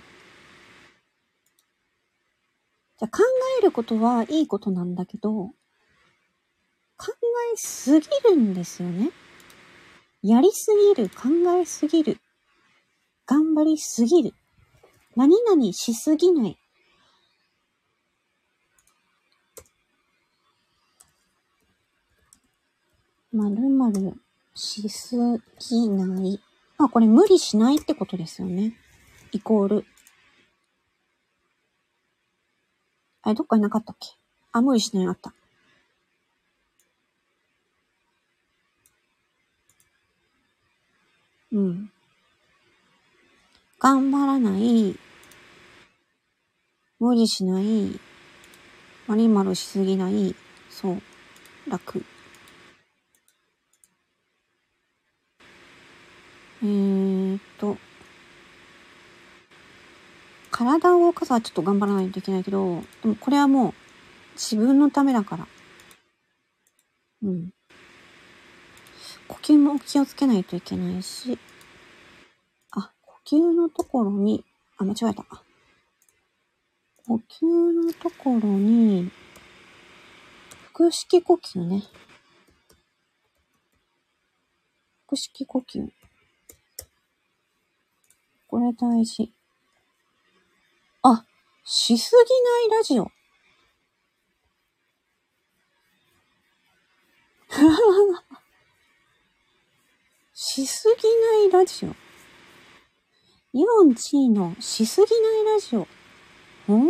[2.99, 3.19] じゃ考
[3.59, 5.51] えることはいいことなんだけど、
[6.97, 7.13] 考
[7.53, 9.11] えすぎるんですよね。
[10.23, 12.19] やりすぎる、考えすぎる、
[13.27, 14.35] 頑張りすぎる、
[15.17, 16.59] 何々しすぎない、
[23.33, 24.15] まるまる
[24.55, 25.17] しす
[25.59, 26.41] ぎない。
[26.77, 28.77] まあ、これ無理しないってことですよね。
[29.33, 29.87] イコール。
[33.23, 34.09] あれ、どっかになかったっけ？
[34.53, 35.33] あ、無理しないあった。
[41.53, 41.91] うん。
[43.81, 44.97] 頑張らない。
[46.99, 47.99] 無理しない。
[49.09, 50.37] まりまるしすぎない。
[50.69, 51.01] そう。
[51.69, 52.05] 楽。
[56.63, 57.79] えーっと、
[60.51, 63.75] 体を動かすはちょっと頑張らないといけないけど、でもこれはもう
[64.35, 65.47] 自分のためだから。
[67.23, 67.51] うん。
[69.27, 71.39] 呼吸も気をつけないといけないし、
[72.73, 74.45] あ、呼吸のところに、
[74.79, 75.25] あ、間違えた。
[77.07, 79.11] 呼吸のところに、
[80.73, 81.83] 腹式呼吸ね。
[85.07, 85.89] 腹式呼吸。
[88.49, 89.33] これ大事。
[91.03, 91.25] あ、
[91.65, 93.11] しすぎないラジオ。
[100.53, 101.09] しすぎ
[101.49, 101.91] ないラジオ。
[103.53, 105.87] イオンチーのしすぎないラジオ。
[106.67, 106.89] ほーん。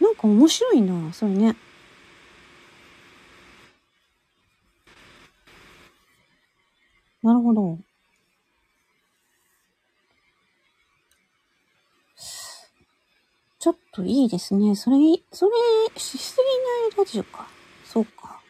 [0.00, 1.54] なんか面白いな、それね。
[7.22, 7.78] なるほど。
[13.58, 14.74] ちょっといいですね。
[14.74, 14.96] それ、
[15.32, 15.52] それ、
[16.00, 17.46] しすぎないラジオか。
[17.84, 18.43] そうか。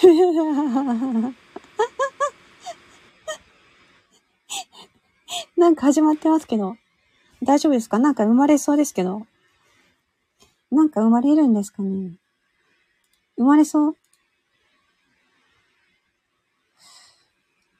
[5.56, 6.76] なんか始まってますけど。
[7.42, 7.98] 大丈夫ですか？
[7.98, 9.26] なんか生まれそうですけど。
[10.70, 12.12] なんか生まれるんですかね？
[13.36, 13.96] 生まれそう？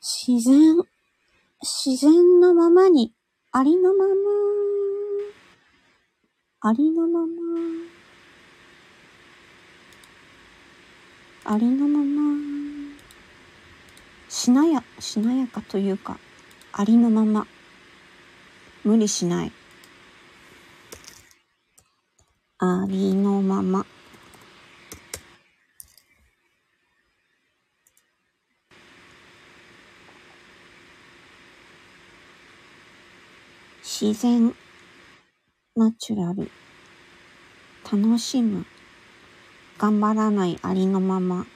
[0.02, 0.76] 自然、
[1.62, 3.12] 自然のままに、
[3.52, 4.14] ありのまま、
[6.62, 7.32] ありのまま、
[11.52, 12.38] ありのまま、
[14.28, 16.16] しなや、しなやかというか、
[16.72, 17.44] ありのまま、
[18.84, 19.52] 無理しない。
[22.58, 23.84] ありのまま。
[33.82, 34.54] 自然、
[35.74, 36.48] ナチュラル、
[37.90, 38.64] 楽しむ、
[39.80, 41.46] 頑張らないありのまま、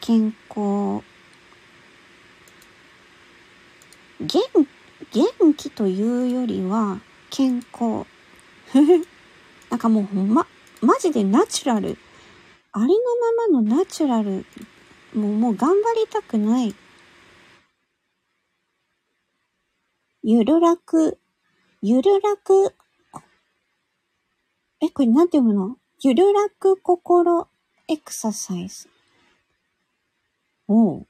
[0.00, 1.04] 健康、
[4.18, 4.40] 元、
[5.12, 8.06] 元気というよりは、健康。
[9.68, 10.46] なんかもうほんま、
[10.80, 11.98] マジでナチュラル。
[12.72, 12.94] ありの
[13.52, 14.46] ままのナチュラル。
[15.12, 16.74] もう、もう頑張りたくない。
[20.22, 21.18] ゆるらく、
[21.82, 22.74] ゆるらく、
[24.80, 25.76] え、これなんて読むの？
[26.00, 27.48] ゆるらく心
[27.88, 28.88] エクササイズ。
[30.68, 31.06] おう。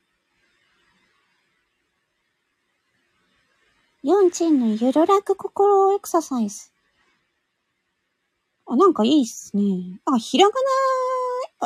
[4.02, 6.70] ヨンチンのゆるらく心エクササイズ。
[8.64, 10.00] あ、なんかいいっすね。
[10.06, 10.60] あ、ひらがな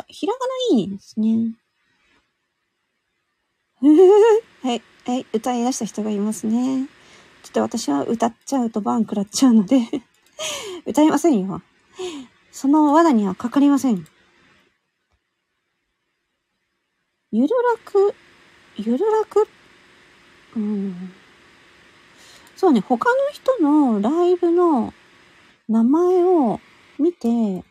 [0.01, 1.55] あ、ひらがないいですね。
[4.61, 6.87] はい、はい、歌い出した人がいますね。
[7.43, 9.81] ちょっと私は歌っちゃうとバン食らっちゃうので
[10.85, 11.61] 歌いませんよ。
[12.51, 14.05] その罠にはかかりません。
[17.31, 18.13] ゆるらく、
[18.77, 19.47] ゆるらく、
[20.55, 21.11] うん。
[22.55, 24.93] そうね、他の人のライブの
[25.67, 26.59] 名前を
[26.99, 27.63] 見て、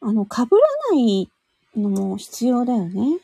[0.00, 0.46] あの、被ら
[0.92, 1.30] ない
[1.76, 3.18] のも必要だよね。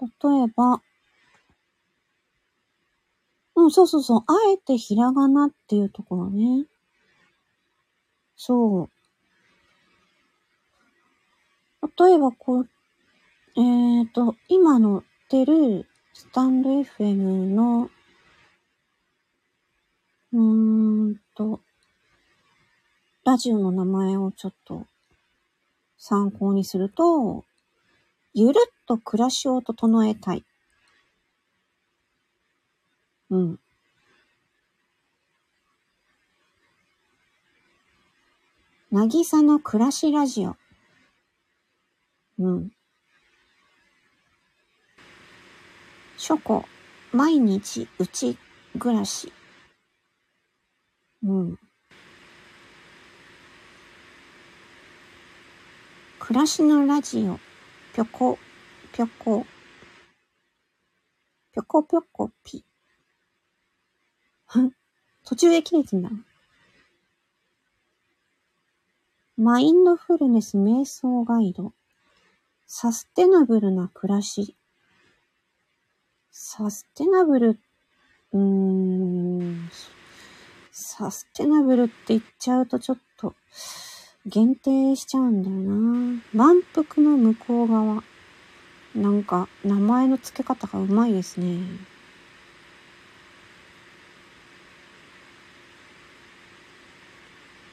[0.00, 0.82] 例えば、
[3.60, 4.20] うん、そうそうそう。
[4.26, 6.66] あえてひらがなっていうところね。
[8.36, 8.90] そう。
[11.98, 12.68] 例えば、こう、
[13.56, 17.90] えっ、ー、と、今乗ってるスタンド FM の、
[20.32, 21.60] うーんと、
[23.24, 24.86] ラジオの名前をちょっと
[25.98, 27.44] 参考にすると、
[28.32, 30.44] ゆるっと暮らしを整えたい。
[33.30, 33.60] うん。
[38.90, 40.56] なぎさの暮らしラジオ。
[42.40, 42.70] うん。
[46.16, 46.64] 書庫、
[47.12, 48.36] 毎日うち
[48.78, 49.32] 暮らし。
[51.22, 51.56] うん。
[56.18, 57.38] 暮らしのラジオ、
[57.94, 58.38] ぴょこ、
[58.92, 59.46] ぴょこ、
[61.52, 62.69] ぴょこぴょこぴ。
[65.24, 66.10] 途中で切れてんだ。
[69.36, 71.72] マインドフルネス瞑想ガイド。
[72.66, 74.56] サステナブルな暮らし。
[76.30, 77.60] サステナブル、
[78.32, 79.70] うーん、
[80.72, 83.34] サステナブルって言っちゃうとちょっと
[84.26, 86.22] 限定しちゃうんだよな。
[86.32, 88.02] 満腹の向こう側。
[88.94, 91.58] なんか名前の付け方がうまいですね。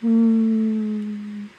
[0.07, 1.49] うん。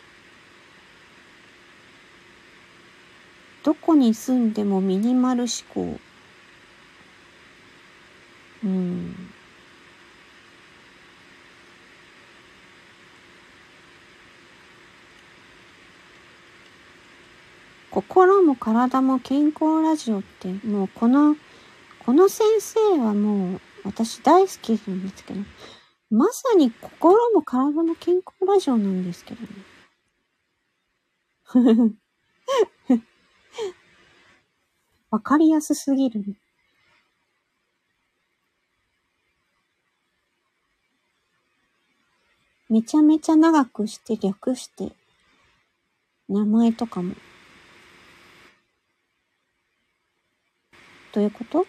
[3.62, 6.00] どこに住んでもミニマル思考。
[8.64, 9.14] うん。
[17.90, 21.36] 心も体も健康ラジオってもうこの、
[21.98, 25.40] この先生はもう私大好きなんですけど、
[26.10, 29.48] まさに心も体も健康ラジオなんですけどね。
[35.10, 36.22] わかりやすすぎる、
[42.70, 44.92] めちゃめちゃ長くして略して、
[46.28, 47.14] 名前とかも。
[51.12, 51.66] どういうこと？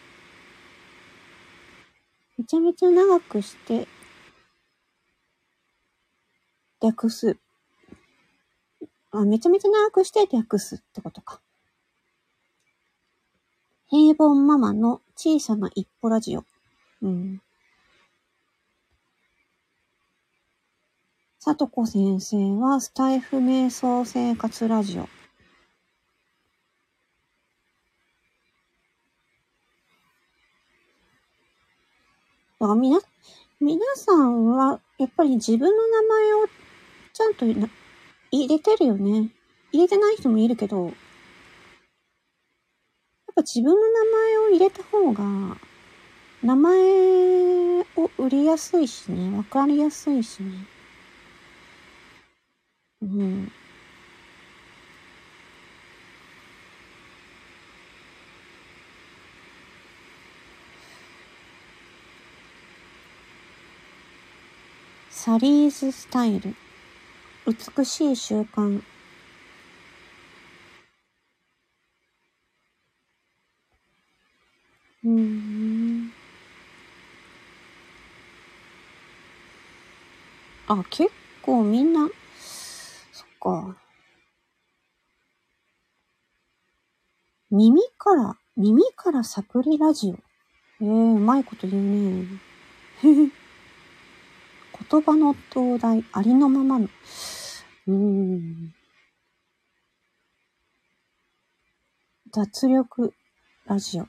[2.37, 3.87] めちゃめちゃ長くして、
[6.81, 7.37] 略す。
[9.11, 11.41] あ、めちゃめちゃ長くして略すってことか。
[13.87, 16.45] 平凡ママの小さな一歩ラジオ。
[17.01, 17.41] うん。
[21.39, 25.03] さとこ先生はスタイフ瞑想生活ラジオ。
[32.59, 32.99] だからみな、
[33.59, 36.47] 皆さんは、やっぱり自分の名前を
[37.19, 39.29] ちゃんと入れてるよね。
[39.73, 40.93] 入れてない人もいるけど、やっ
[43.35, 45.57] ぱ自分の名前を入れた方が、
[46.41, 50.65] 名前を売りやすいしね、わかりやすいしね。
[53.01, 53.51] うん。
[65.09, 66.55] サリーズスタイル。
[67.49, 68.81] 美しい習慣。
[75.03, 76.11] うん。
[80.67, 82.07] あ、結構みんな、
[83.11, 83.75] そっか。
[87.49, 90.11] 耳から、耳からサプリラジオ。
[90.81, 92.27] えー、うまいこと言うね。
[94.91, 96.87] 言葉の東大、ありのままの。
[97.89, 98.71] うん。
[102.31, 103.15] 脱力
[103.65, 104.07] ラジオ。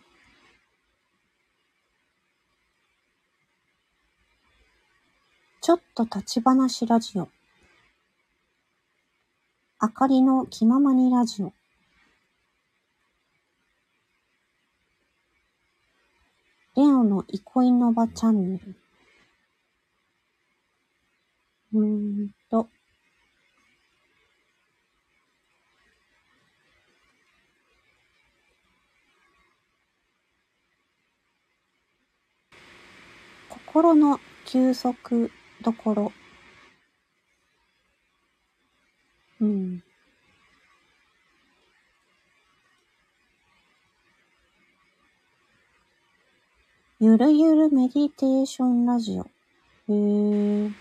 [5.62, 7.31] ちょっと立ち話ラジオ。
[9.78, 11.55] あかりの気ままにラジオ。
[16.76, 18.76] レオの憩いの場チャンネル。
[21.72, 22.68] うんと。
[33.73, 35.31] 心の休息
[35.62, 36.12] どころ。
[39.41, 39.81] うん。
[46.99, 49.23] ゆるゆるメディテーションラジオ。
[49.23, 50.73] へー。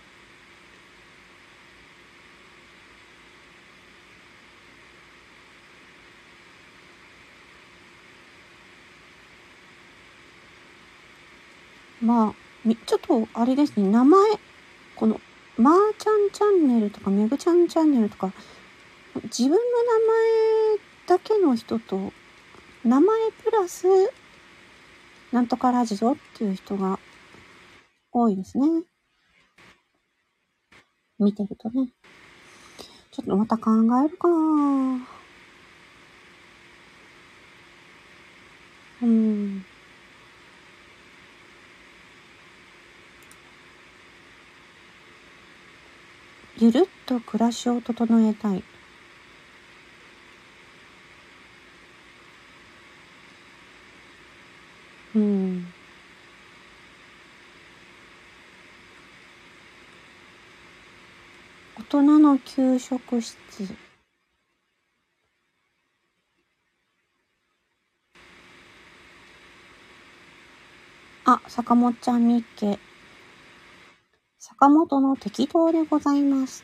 [12.02, 12.49] まあ、
[12.86, 14.20] ちょっとあれですね、名前、
[14.96, 15.20] この、
[15.56, 18.32] まーちゃんチャンネルとか、めぐちゃんチャンネルとか、
[19.24, 19.60] 自分の名
[20.76, 22.12] 前だけの人と、
[22.84, 23.86] 名前プラス
[25.32, 26.98] なんとかラジオっていう人が
[28.12, 28.82] 多いですね。
[31.18, 31.88] 見てるとね。
[33.12, 33.70] ちょっとまた考
[34.04, 35.06] えるかな
[39.02, 39.29] うん。
[46.60, 48.62] ゆるっと暮らしを整えたい。
[55.14, 55.74] うん。
[61.76, 63.38] 大人の給食室。
[71.24, 72.89] あ、坂本ちゃんみっけ。
[74.62, 76.62] 坂本の適当でございます。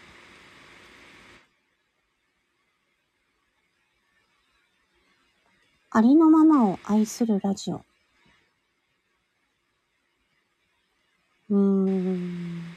[5.90, 7.76] ありのままを愛するラジオ。
[11.48, 12.76] うーん。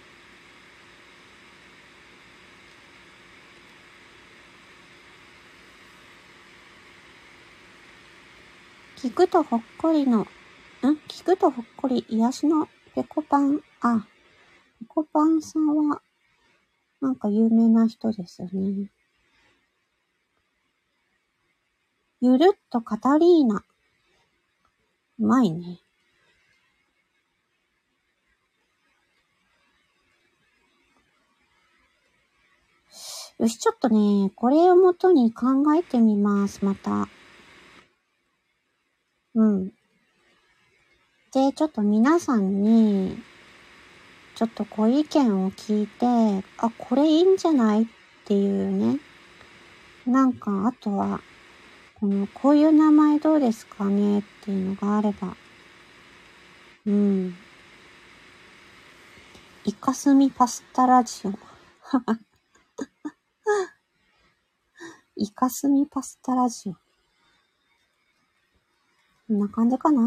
[8.96, 10.26] 聞くとほっこりの、ん？
[11.10, 14.08] 聞くとほっこり癒しのペコパン、あ、
[15.00, 16.02] コパンさんは、
[17.00, 18.92] なんか有名な人ですよね。
[22.20, 23.64] ゆるっとカタリーナ。
[25.20, 25.80] うまいね。
[33.38, 37.08] よし、ちょっとね、これをもとに考えてみます、また。
[39.34, 39.68] うん。
[41.32, 43.18] で、ちょっと皆さんに、
[44.40, 47.84] ちょっとご意見を聞いて、あ、これいいんじゃない？
[47.84, 47.86] っ
[48.24, 48.98] ていうね。
[50.06, 51.20] なんか、あとは、
[51.96, 54.20] この、こういう名前どうですかね？
[54.20, 55.36] っていうのがあれば。
[56.86, 57.36] うん。
[59.66, 61.32] イカスミパスタラジオ。
[65.18, 66.74] イカスミパスタラジオ。
[66.74, 66.80] こ
[69.34, 70.02] んな感じかな？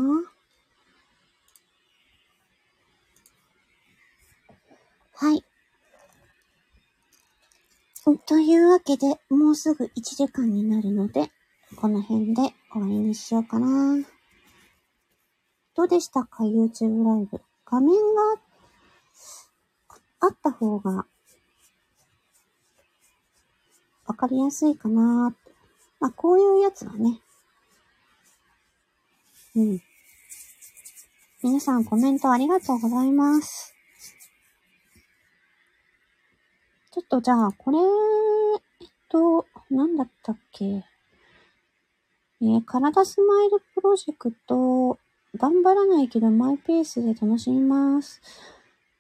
[5.23, 5.45] はい。
[8.27, 11.31] というわけで、もうすぐ1時間になるので、
[11.77, 12.43] この辺で
[12.73, 14.05] 終わりにしようかな。
[15.77, 17.41] どうでしたか ?YouTube ライブ。
[17.65, 17.97] 画面が
[20.19, 21.07] あった方が
[24.07, 25.33] わかりやすいかな
[26.01, 27.21] まあ、こういうやつはね。
[29.55, 29.81] うん。
[31.45, 33.72] 皆さんコメントありがとうございます。
[36.93, 40.65] ちょっとじゃあ、これ、えっと、なんだったっけ？
[40.67, 44.99] えー、体スマイルプロジェクト、
[45.37, 48.21] 頑張らないけどマイペースで楽しみます。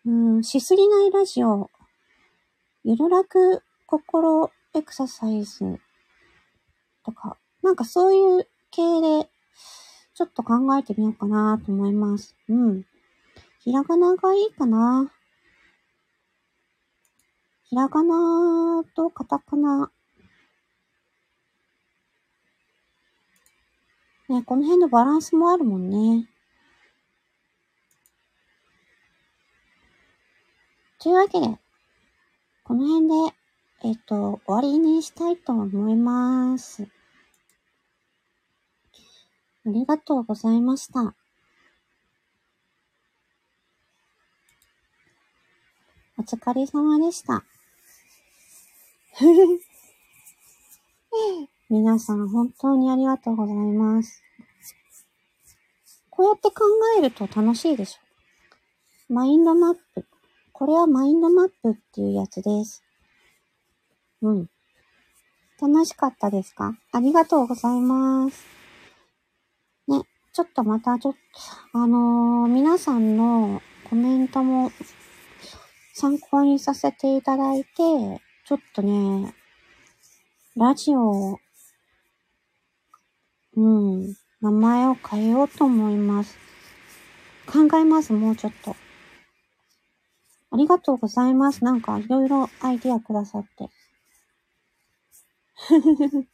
[0.07, 1.71] うん、しすぎないラジオ。
[2.83, 5.79] ゆるらく心エクササイズ
[7.05, 9.29] とか、なんかそういう系で、
[10.15, 12.35] ちょっと考えてみようかなと思います。
[12.49, 12.87] うん。
[13.61, 15.13] ひらがながいいかな。
[17.73, 19.91] ひらがなとカタカナ。
[24.29, 26.29] ね、この辺のバランスもあるもんね。
[31.01, 31.47] というわけで、
[32.63, 33.15] この辺で、
[33.85, 36.83] えっ、と、終わりにしたいと思います。
[36.83, 36.87] あ
[39.71, 41.15] りがとうございました。
[46.19, 47.47] お疲れ様でした。
[51.69, 54.23] 皆さん本当にありがとうございます。
[56.11, 56.65] こうやって考
[56.99, 58.01] えると楽しいでしょ。
[59.13, 60.07] マインドマップ。
[60.53, 62.83] これはマインドマップっていうやつです。
[64.23, 64.49] うん。
[65.61, 66.75] 楽しかったですか？
[66.93, 68.45] ありがとうございます。
[69.89, 70.01] ね、
[70.33, 71.15] ちょっとまたちょっ
[71.73, 73.61] と、あのー、皆さんの
[73.91, 74.71] コメントも
[75.95, 78.23] 参考にさせていただいて、
[78.53, 79.35] ちょっとね、
[80.57, 81.39] ラジオ、
[83.57, 86.37] うん、名前を変えようと思います。
[87.47, 88.77] 考えます、もうちょっと。
[90.51, 91.65] ありがとうございます。
[91.65, 93.71] なんかいろいろアイディアくださって。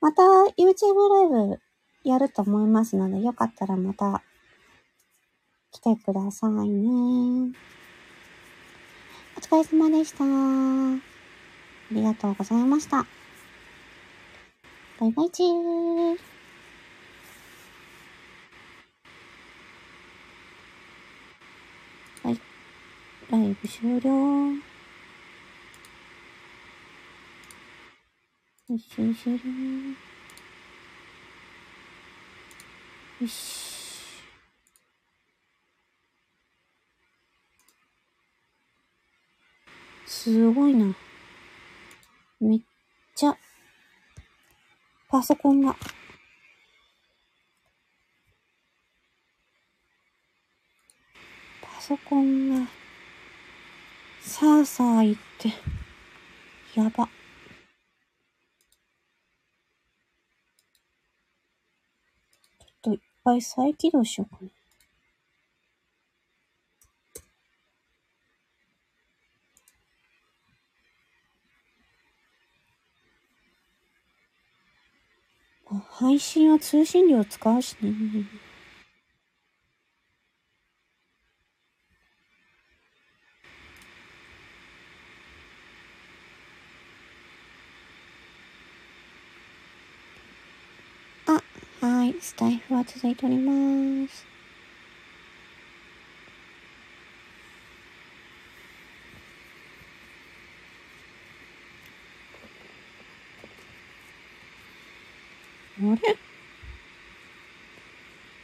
[0.00, 0.22] また
[0.60, 1.60] YouTube ライブ
[2.02, 4.24] やると思いますので、よかったらまた
[5.70, 7.52] 来てくださいね。
[9.50, 10.24] お疲れ様でした。
[10.24, 10.98] あ
[11.90, 13.06] りがとうございました。
[15.00, 16.18] バイバイチー。
[22.24, 22.40] はい。
[23.30, 24.10] ライブ終了。
[28.68, 29.42] よしよしよし。
[33.22, 33.67] よし。
[40.08, 40.96] すごいな。
[42.40, 42.60] めっ
[43.14, 43.36] ちゃ、
[45.10, 45.76] パソコンが。
[51.60, 52.70] パソコンが、
[54.22, 55.52] さあさあ言って、
[56.74, 57.04] やば。
[57.04, 64.48] ちょっといっぱい再起動しようかな。
[75.90, 77.92] 配信は通信料使うしね。
[91.26, 91.42] あ、
[91.86, 92.14] はい。
[92.20, 94.37] スタイフは続いております。
[105.80, 106.16] あれ？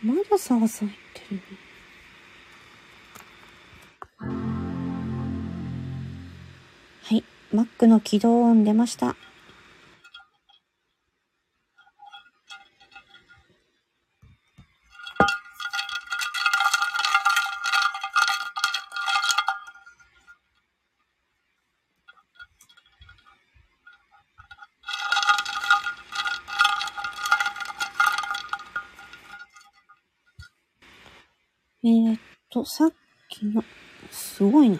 [0.04, 1.42] まだサワサワ言ってるね。
[7.02, 7.24] はい。
[7.52, 9.16] Mac の起動音出ました。
[31.86, 32.92] えー、っと、さっ
[33.28, 33.62] きの、
[34.54, 34.78] すごいな。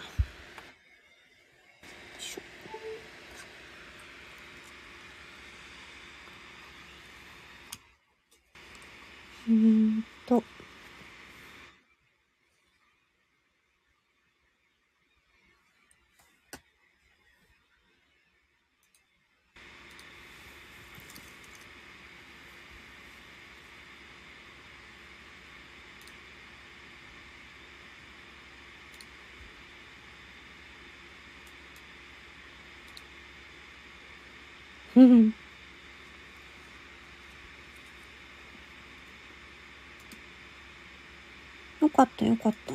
[9.47, 10.41] えー、っと、
[34.95, 35.33] うん。
[41.81, 42.73] よかったよかった。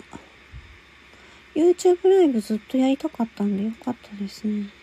[1.59, 4.80] YouTube ライブずっとやりたかったんでよかったですね。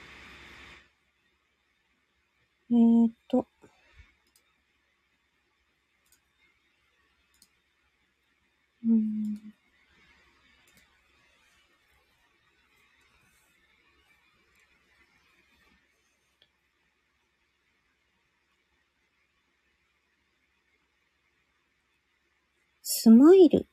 [23.07, 23.65] スマイル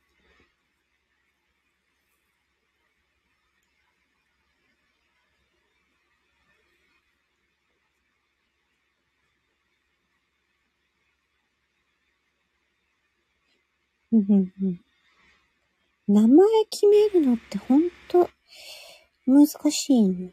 [14.13, 14.81] うんうんうん。
[16.07, 18.31] 名前決めるのってほんと
[19.27, 20.33] 難しい。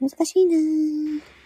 [0.00, 1.37] 難しいなぁ。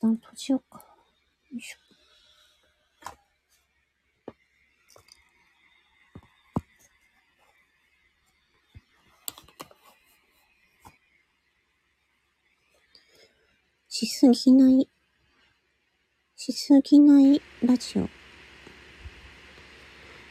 [0.00, 0.78] 旦閉じようか。
[1.50, 1.78] よいしょ。
[13.88, 14.88] しすぎない、
[16.36, 18.08] しすぎないラジオ。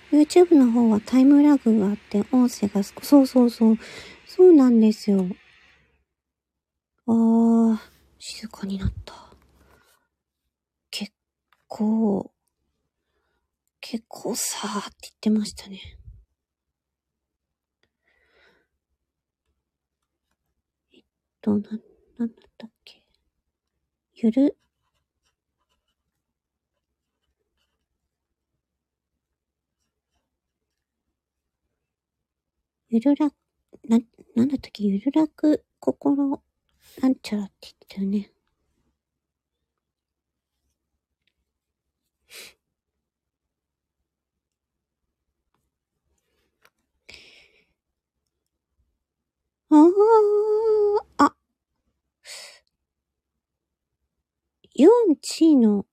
[0.10, 3.78] YouTube の方はタイムラグがあって音声が、そうそうそう、
[4.26, 5.28] そうなんですよ。
[7.08, 7.78] あー、
[8.18, 9.27] 静かになった。
[11.70, 12.32] 結構、
[13.82, 15.80] 結構さーって言ってましたね。
[20.94, 21.04] えっ
[21.42, 21.70] と、な、
[22.18, 23.04] なんだったっけ？
[24.16, 24.58] ゆる、
[32.90, 33.28] ゆるら、
[33.90, 34.00] な、
[34.36, 36.42] なんだったっけ、ゆるらく心、
[37.02, 38.32] なんちゃらって言ってたよね。
[49.70, 49.86] あー、
[51.18, 51.36] あ、
[54.76, 55.86] 4チの、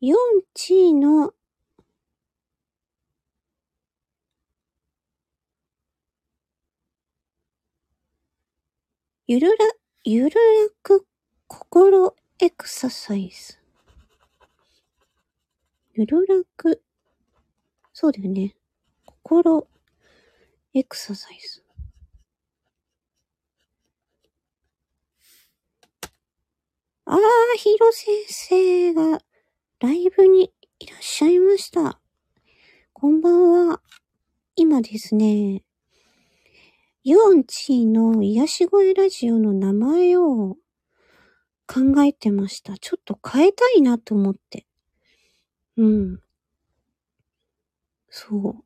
[0.00, 0.16] 4
[0.54, 1.34] チの、
[9.26, 9.56] ゆるら、
[10.04, 11.06] ゆるらく
[11.48, 13.58] 心エクササイズ。
[15.94, 16.82] ゆるらく、
[17.92, 18.54] そうだよね。
[19.24, 19.66] 心
[20.76, 21.62] エクササイズ。
[27.04, 27.20] あー、
[27.56, 29.20] ヒロ先生が
[29.78, 32.00] ライブにいらっしゃいました。
[32.92, 33.82] こんばんは。
[34.56, 35.62] 今ですね、
[37.04, 40.56] ユオンチーの癒し声ラジオの名前を
[41.68, 42.76] 考えてました。
[42.78, 44.66] ちょっと変えたいなと思って。
[45.76, 46.20] うん。
[48.08, 48.63] そう。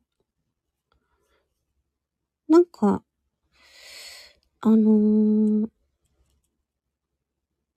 [2.49, 3.03] なんか、
[4.61, 5.69] あのー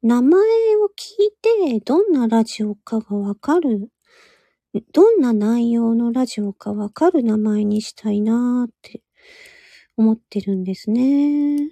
[0.02, 3.88] 名前を聞いてどんなラジオかがわかる、
[4.92, 9.00] どんな内容のラジオかわかる名前にしたいなーって
[9.96, 11.70] 思ってるんですね。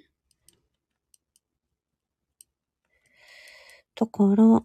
[3.95, 4.63] だから、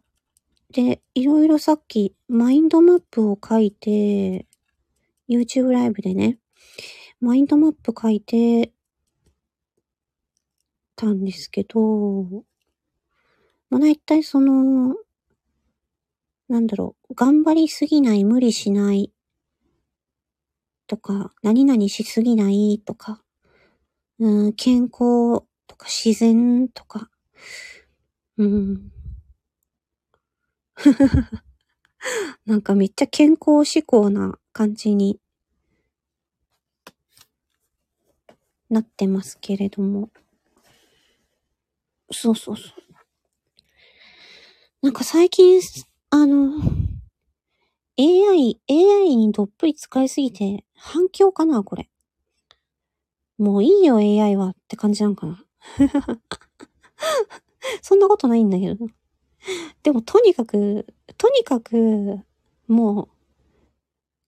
[0.72, 4.46] で、いろいろさっきマインドマップを書いて、
[5.28, 6.38] YouTube ライブでね、
[7.20, 8.72] マインドマップ書いて
[10.96, 12.44] たんですけど、
[13.70, 14.94] まあ、大体その、
[16.48, 19.12] なんだろう、頑張りすぎない、無理しない、
[20.86, 23.22] とか、何々しすぎないとか、
[24.18, 27.10] うん、健康とか自然とか、
[28.38, 28.92] うん。
[32.46, 35.18] なんかめっちゃ健康志向な感じに
[38.70, 40.10] なってますけれども。
[42.10, 42.72] そうそうそう。
[44.82, 45.60] なんか最近、
[46.10, 46.58] あの、
[47.98, 51.88] AI、AI にどっぷり使いすぎて反響かなこれ。
[53.38, 55.44] もういいよ AI はって感じなんかな
[57.82, 58.86] そんなことないんだけど。
[59.82, 60.86] でもとにかく、
[61.16, 62.20] とにかく、
[62.68, 63.08] もう、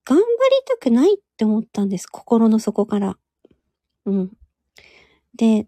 [0.04, 0.26] 頑張り
[0.66, 2.06] たくないって思ったんです。
[2.06, 3.18] 心の底から。
[4.08, 4.30] うん。
[5.34, 5.66] で、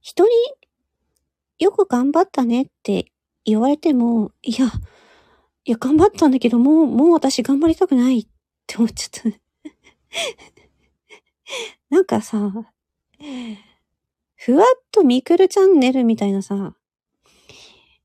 [0.00, 0.30] 人に
[1.58, 3.06] よく頑張ったねって
[3.44, 4.66] 言われても、いや、
[5.64, 8.26] いや、頑張ったんだけど、もう、もう私頑張りたくないっ
[8.66, 9.38] て思っちゃった。
[11.90, 12.52] なんかさ、
[14.36, 16.76] ふわっとミクルチャンネルみたいなさ、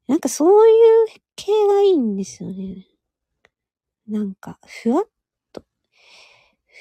[0.07, 2.87] なんかそういう系がいいんですよね。
[4.07, 5.05] なんか、ふわっ
[5.53, 5.63] と、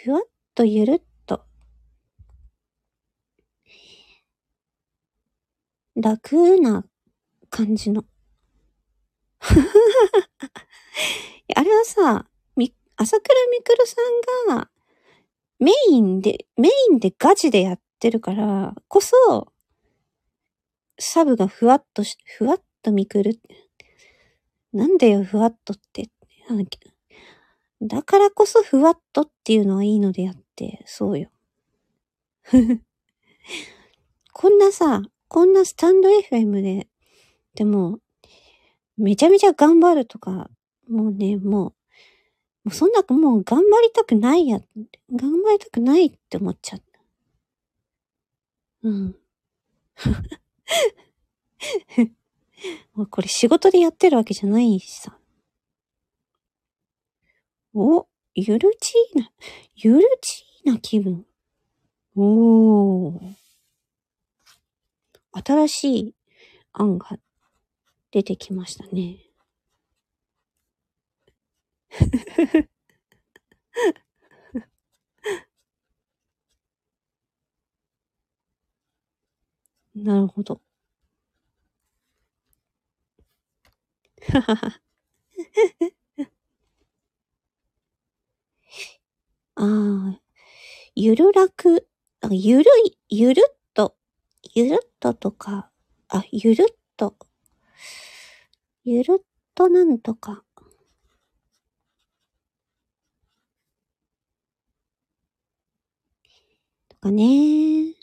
[0.05, 0.22] ふわっ
[0.55, 1.45] とゆるっと、
[6.01, 6.84] 楽な
[7.51, 8.05] 感じの。
[11.55, 12.26] あれはさ、
[12.57, 13.96] み、朝倉みくるさ
[14.53, 14.70] んが
[15.59, 19.53] メインで、メインでガチでやってるからこそ、
[21.01, 23.40] サブがふわっとし、ふわっとみくる。
[24.72, 26.11] なんだよ、ふわっとって。
[26.49, 26.78] だっけ
[27.82, 31.30] だからこそふわっとっていうのはいいのであって、そうよ。
[34.32, 36.89] こんなさ、こんなスタンド FM で、
[37.55, 37.99] でも、
[38.97, 40.51] めちゃめちゃ頑張るとか、
[40.89, 41.74] もうね、もう、も
[42.66, 44.61] うそんな、もう頑張りたくないや、
[45.12, 46.85] 頑張りたくないって思っちゃった。
[48.83, 49.16] うん。
[52.95, 55.18] もうこれ仕事でやってるわけじゃないしさ。
[57.74, 59.31] お、ゆるちーな、
[59.76, 61.26] ゆるちーな気分。
[62.16, 63.47] おー。
[65.33, 66.14] 新しい
[66.74, 67.18] 案が
[68.12, 69.18] 出てきましたね。
[79.95, 80.61] なるほど。
[84.33, 84.81] ははは。
[89.57, 89.62] あ
[90.16, 90.20] あ、
[90.97, 91.89] ゆるらく、
[92.31, 93.57] ゆるい、ゆるっ、
[94.59, 95.70] ゆるっととか、
[96.09, 97.16] あ、ゆるっと、
[98.82, 100.42] ゆるっとなんとか。
[106.88, 107.94] とかね、い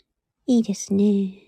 [0.46, 1.42] いですね。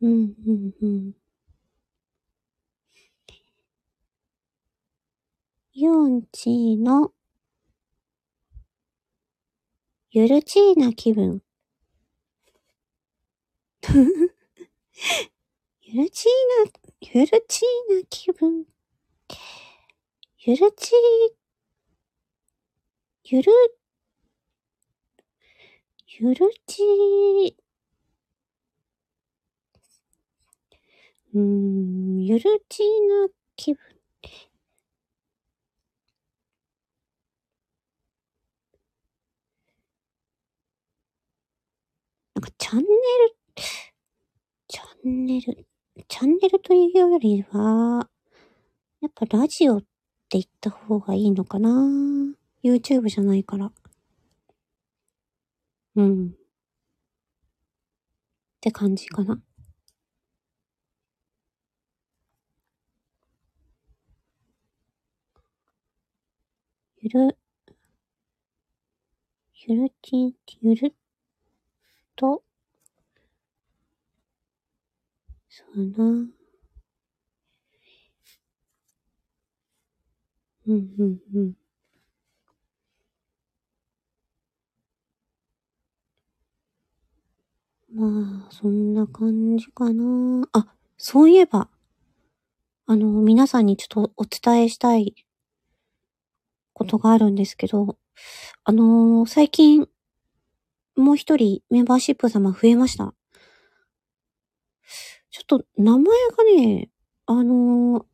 [0.00, 1.12] うん、うん、うん。
[5.74, 7.12] ヨンチーの
[10.10, 11.42] ゆるちーな気分。
[15.82, 18.66] ゆるちーな、ゆるちーな気分。
[20.38, 21.34] ゆるちー、
[23.24, 23.52] ゆる、
[26.06, 27.54] ゆるちー、
[31.34, 32.86] うーん、ゆるちー
[33.26, 33.95] な気分。
[42.36, 42.90] なんかチャンネル、
[44.68, 45.66] チャンネル、
[46.06, 48.08] チャンネルというよりは、
[49.00, 49.86] やっぱラジオって
[50.32, 51.70] 言った方がいいのかな
[52.62, 53.72] ?YouTube じゃないから。
[55.96, 56.28] うん。
[56.28, 56.32] っ
[58.60, 59.40] て感じかな。
[67.00, 67.38] ゆる、
[69.66, 70.94] ゆるちん、ゆる
[72.16, 72.42] と、
[75.48, 76.28] そうな。
[80.66, 81.54] うん、うん、うん。
[87.92, 90.48] まあ、そんな感じかな。
[90.52, 91.68] あ、そういえば、
[92.86, 95.14] あの、皆さんにちょっとお伝えしたい
[96.74, 97.96] ことがあるんですけど、
[98.64, 99.88] あのー、最近、
[100.96, 103.14] もう一人メンバーシップ様増えました。
[105.30, 106.04] ちょっと名前
[106.36, 106.90] がね、
[107.26, 108.04] あのー、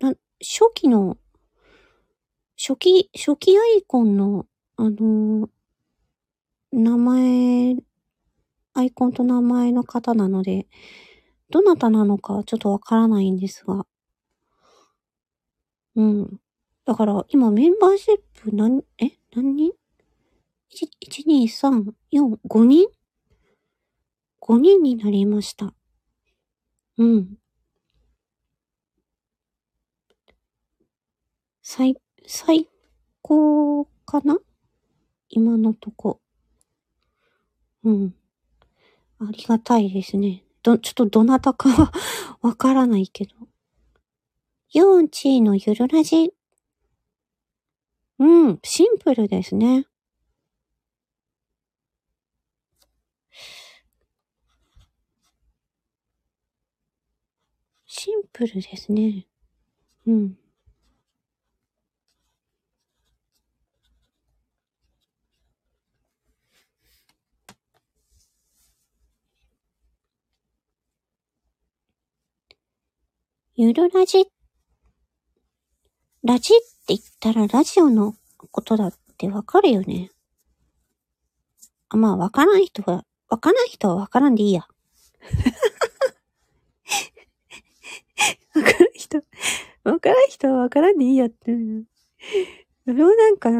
[0.00, 1.16] な、初期の、
[2.56, 4.46] 初期、初期アイコンの、
[4.76, 5.50] あのー、
[6.72, 7.76] 名前、
[8.74, 10.66] アイコンと名前の方なので、
[11.50, 13.86] どなたなのかちょっとわからないんですが。
[15.96, 16.40] うん。
[16.84, 19.18] だから、今メンバーシップ何、え？
[19.34, 19.72] 何人？
[20.70, 22.86] 1,2,3,4,5人
[24.40, 25.74] ?5 人になりました。
[26.96, 27.36] うん。
[31.62, 32.68] 最、最
[33.22, 34.38] 高かな？
[35.28, 36.20] 今のとこ。
[37.84, 38.14] うん。
[39.18, 40.44] ありがたいですね。
[40.62, 41.92] ど、ちょっとどなたかは
[42.42, 43.34] わからないけど。
[44.74, 46.32] 4チーのゆるラジ。
[48.18, 49.86] うん、シンプルですね。
[58.02, 59.26] シンプルですね。
[60.06, 60.38] うん。
[73.54, 74.24] ゆるラジ。
[76.24, 76.56] ラジっ
[76.86, 78.14] て言ったらラジオの
[78.50, 80.10] ことだってわかるよね。
[81.90, 84.66] あ、まあわからん人は、わからん人はわからんでいいや。
[88.54, 89.18] わからん人、
[89.84, 91.52] わからん人はわからんでいいやって。
[92.84, 93.50] それをなんか、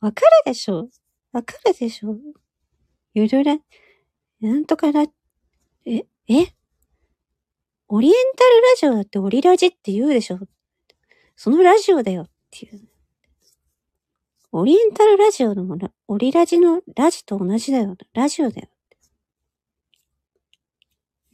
[0.00, 0.88] わかるでしょ？
[1.32, 2.18] わかるでしょ？
[3.14, 3.56] ゆるら、
[4.40, 5.02] なんとから、
[5.84, 6.46] え、え？
[7.88, 10.40] オリエンタルラジオだってオリラジって言うでしょ？
[11.36, 12.88] そのラジオだよっていう。
[14.52, 17.96] オリエンタルラジオのもラ、オリラジのラジと同じだよ。
[18.12, 18.68] ラジオだよ。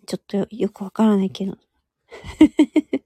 [0.07, 1.57] ちょっとよくわからないけど。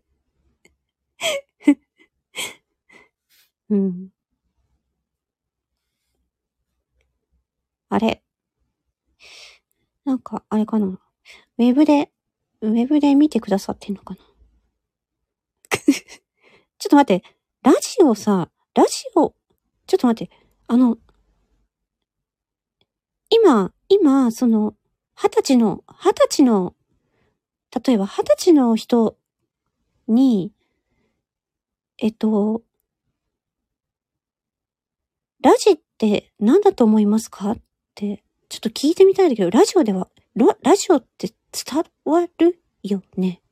[3.70, 4.10] うん。
[7.88, 8.22] あれ。
[10.04, 10.86] なんか、あれかな。
[10.86, 12.12] ウェブで、
[12.60, 14.20] ウェブで見てくださってんのかな。
[16.78, 17.36] ちょっと待って。
[17.62, 19.34] ラジオさ、ラジオ、
[19.86, 20.34] ちょっと待って。
[20.68, 20.98] あの、
[23.30, 24.76] 今、今、その、
[25.16, 26.76] 二十歳の、二十歳の、
[27.84, 29.18] 例えば二十歳の人
[30.08, 30.50] に、
[31.98, 32.62] えっと、
[35.42, 37.58] ラジって何だと思いますかっ
[37.94, 40.08] て、ちょっと聞いてみたいんだけど、ラジオでは、
[40.62, 43.42] ラジオって伝わるよね。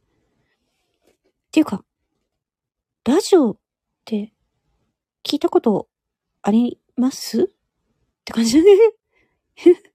[1.06, 1.10] っ
[1.50, 1.84] ていうか、
[3.04, 3.56] ラジオっ
[4.06, 4.32] て
[5.22, 5.88] 聞いたこと
[6.40, 7.42] あります？
[7.42, 7.46] っ
[8.24, 8.70] て感じだね。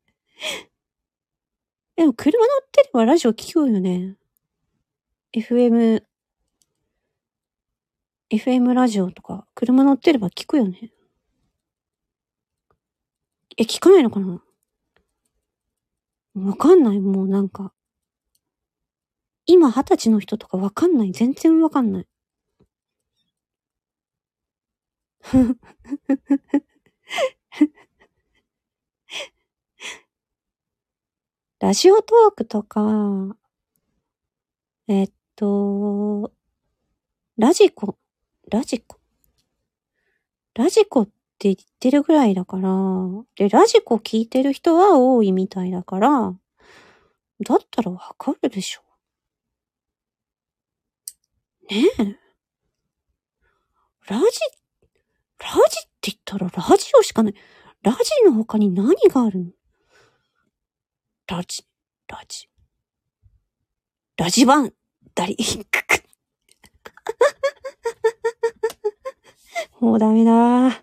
[1.95, 4.19] でも車乗ってればラジオ聞くよね。
[5.31, 6.01] FM、
[8.31, 10.91] FM ラジオとか、車乗ってれば聞くよね。
[13.57, 14.41] え、聞かないのかな？
[16.34, 16.99] わかんない。
[16.99, 17.73] もうなんか。
[19.45, 21.11] 今二十歳の人とかわかんない。
[21.11, 22.07] 全然わかんない。
[31.60, 33.35] ラジオトークとか、
[34.88, 36.34] えっと、
[37.38, 37.98] ラジコ、
[38.52, 38.98] ラジコ？
[40.53, 41.11] ラジコって
[41.44, 42.70] 言ってるぐらいだから、
[43.38, 48.82] で、ラジコ聞いてる人は多いみたいだから、だったらわかるでしょ。
[51.72, 52.03] ねえ。
[54.10, 54.26] ラジ、
[55.38, 57.34] ラジって言ったらラジオしかない。
[57.82, 59.52] ラジの他に何があるの？
[61.28, 61.66] ラジ、
[62.10, 62.49] ラジ。
[64.18, 64.74] ラジバン
[65.20, 66.04] ン、ダリ、クク。
[69.82, 70.82] もうダメだ。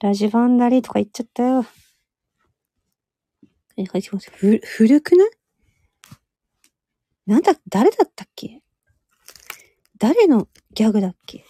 [0.00, 1.64] ラジバンダリとか言っちゃったよ。
[3.76, 5.30] え、はい、ますふ、古くない？
[7.26, 8.62] なんだ、誰だったっけ？
[9.98, 11.44] 誰のギャグだっけ？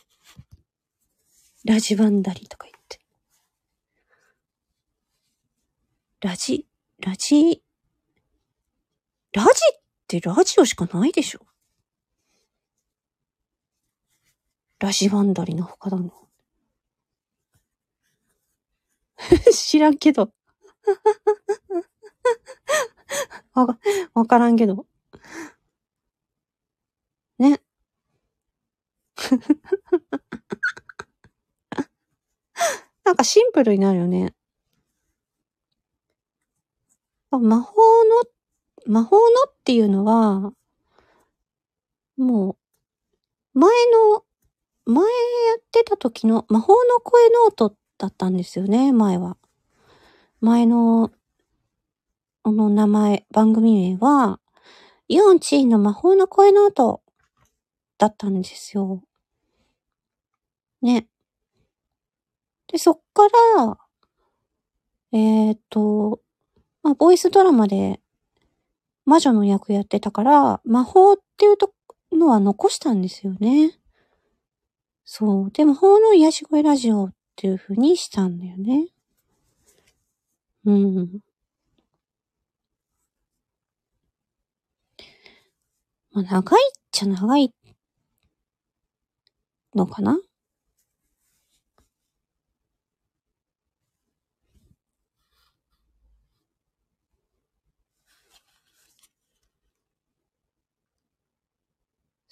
[1.64, 3.00] ラジバンダリとか言って。
[6.20, 6.66] ラジ、
[7.00, 7.62] ラジ、
[9.32, 11.40] ラジっってラジオしかないでしょ
[14.78, 16.12] ラジバンダリの他だの。
[19.52, 20.30] 知らんけど。
[23.54, 23.78] わか、
[24.14, 24.86] わからんけど。
[27.38, 27.60] ね。
[33.04, 34.34] なんかシンプルになるよね。
[37.30, 38.22] 魔法の、
[38.86, 40.52] 魔法のっていうのは、
[42.16, 42.56] も
[43.54, 44.24] う、前の、
[44.86, 45.10] 前や
[45.58, 49.36] ってた時の魔法の声ノートだったんですよね、前は。
[50.40, 51.10] 前の、
[52.42, 54.40] この名前、番組名は、
[55.08, 57.02] イオンチーの魔法の声ノート
[57.98, 59.02] だったんですよ。
[60.82, 61.08] ね。
[62.68, 63.24] で、そっか
[63.56, 63.78] ら、
[65.12, 66.20] えっ、ー、と、
[66.82, 68.00] まあ、ボイスドラマで
[69.06, 71.72] 魔女の役やってたから、魔法っていうと
[72.12, 73.78] のは残したんですよね。
[75.04, 75.50] そう。
[75.52, 78.88] で、魔法の癒し声ラジオっていう風にしたんだよね。
[80.64, 81.20] うん。
[86.10, 87.52] まあ、長いっちゃ長い
[89.74, 90.18] のかな？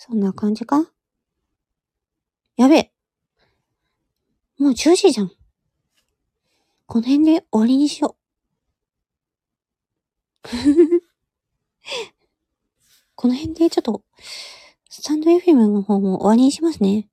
[0.06, 0.86] そんな感じか？
[2.56, 2.92] やべえ。
[4.58, 5.32] もう10時じゃん。
[6.84, 8.14] この辺で終わりにしよ
[10.44, 10.46] う。
[13.14, 14.02] この辺でちょっと、
[14.90, 17.08] スタンド FM の方も終わりにしますね。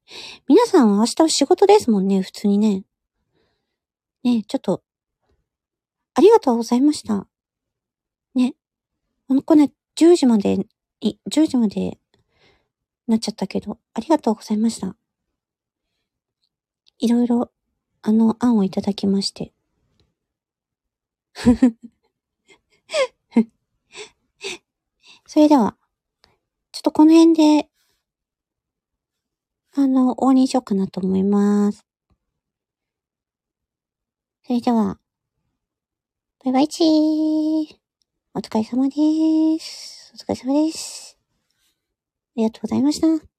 [0.50, 2.84] 皆さんは明日仕事ですもんね、普通にね。
[4.24, 4.84] ねちょっと、
[6.14, 7.26] ありがとうございました。
[8.36, 8.54] ね。
[9.30, 10.68] このね10時まで、
[11.02, 12.01] 10時まで
[13.12, 14.96] なっちゃったけど、ありがとうございました。
[16.98, 17.52] いろいろ、
[18.02, 19.52] あの、案をいただきまして。
[25.28, 25.76] それでは、
[26.72, 27.70] ちょっとこの辺で、
[29.74, 31.86] あの、終わりにしようかなと思います。
[34.44, 35.00] それでは、
[36.44, 36.88] バイバイチー。
[38.34, 40.14] お疲れ様です。
[40.14, 41.11] お疲れ様です。
[42.36, 43.31] ありがとうございました。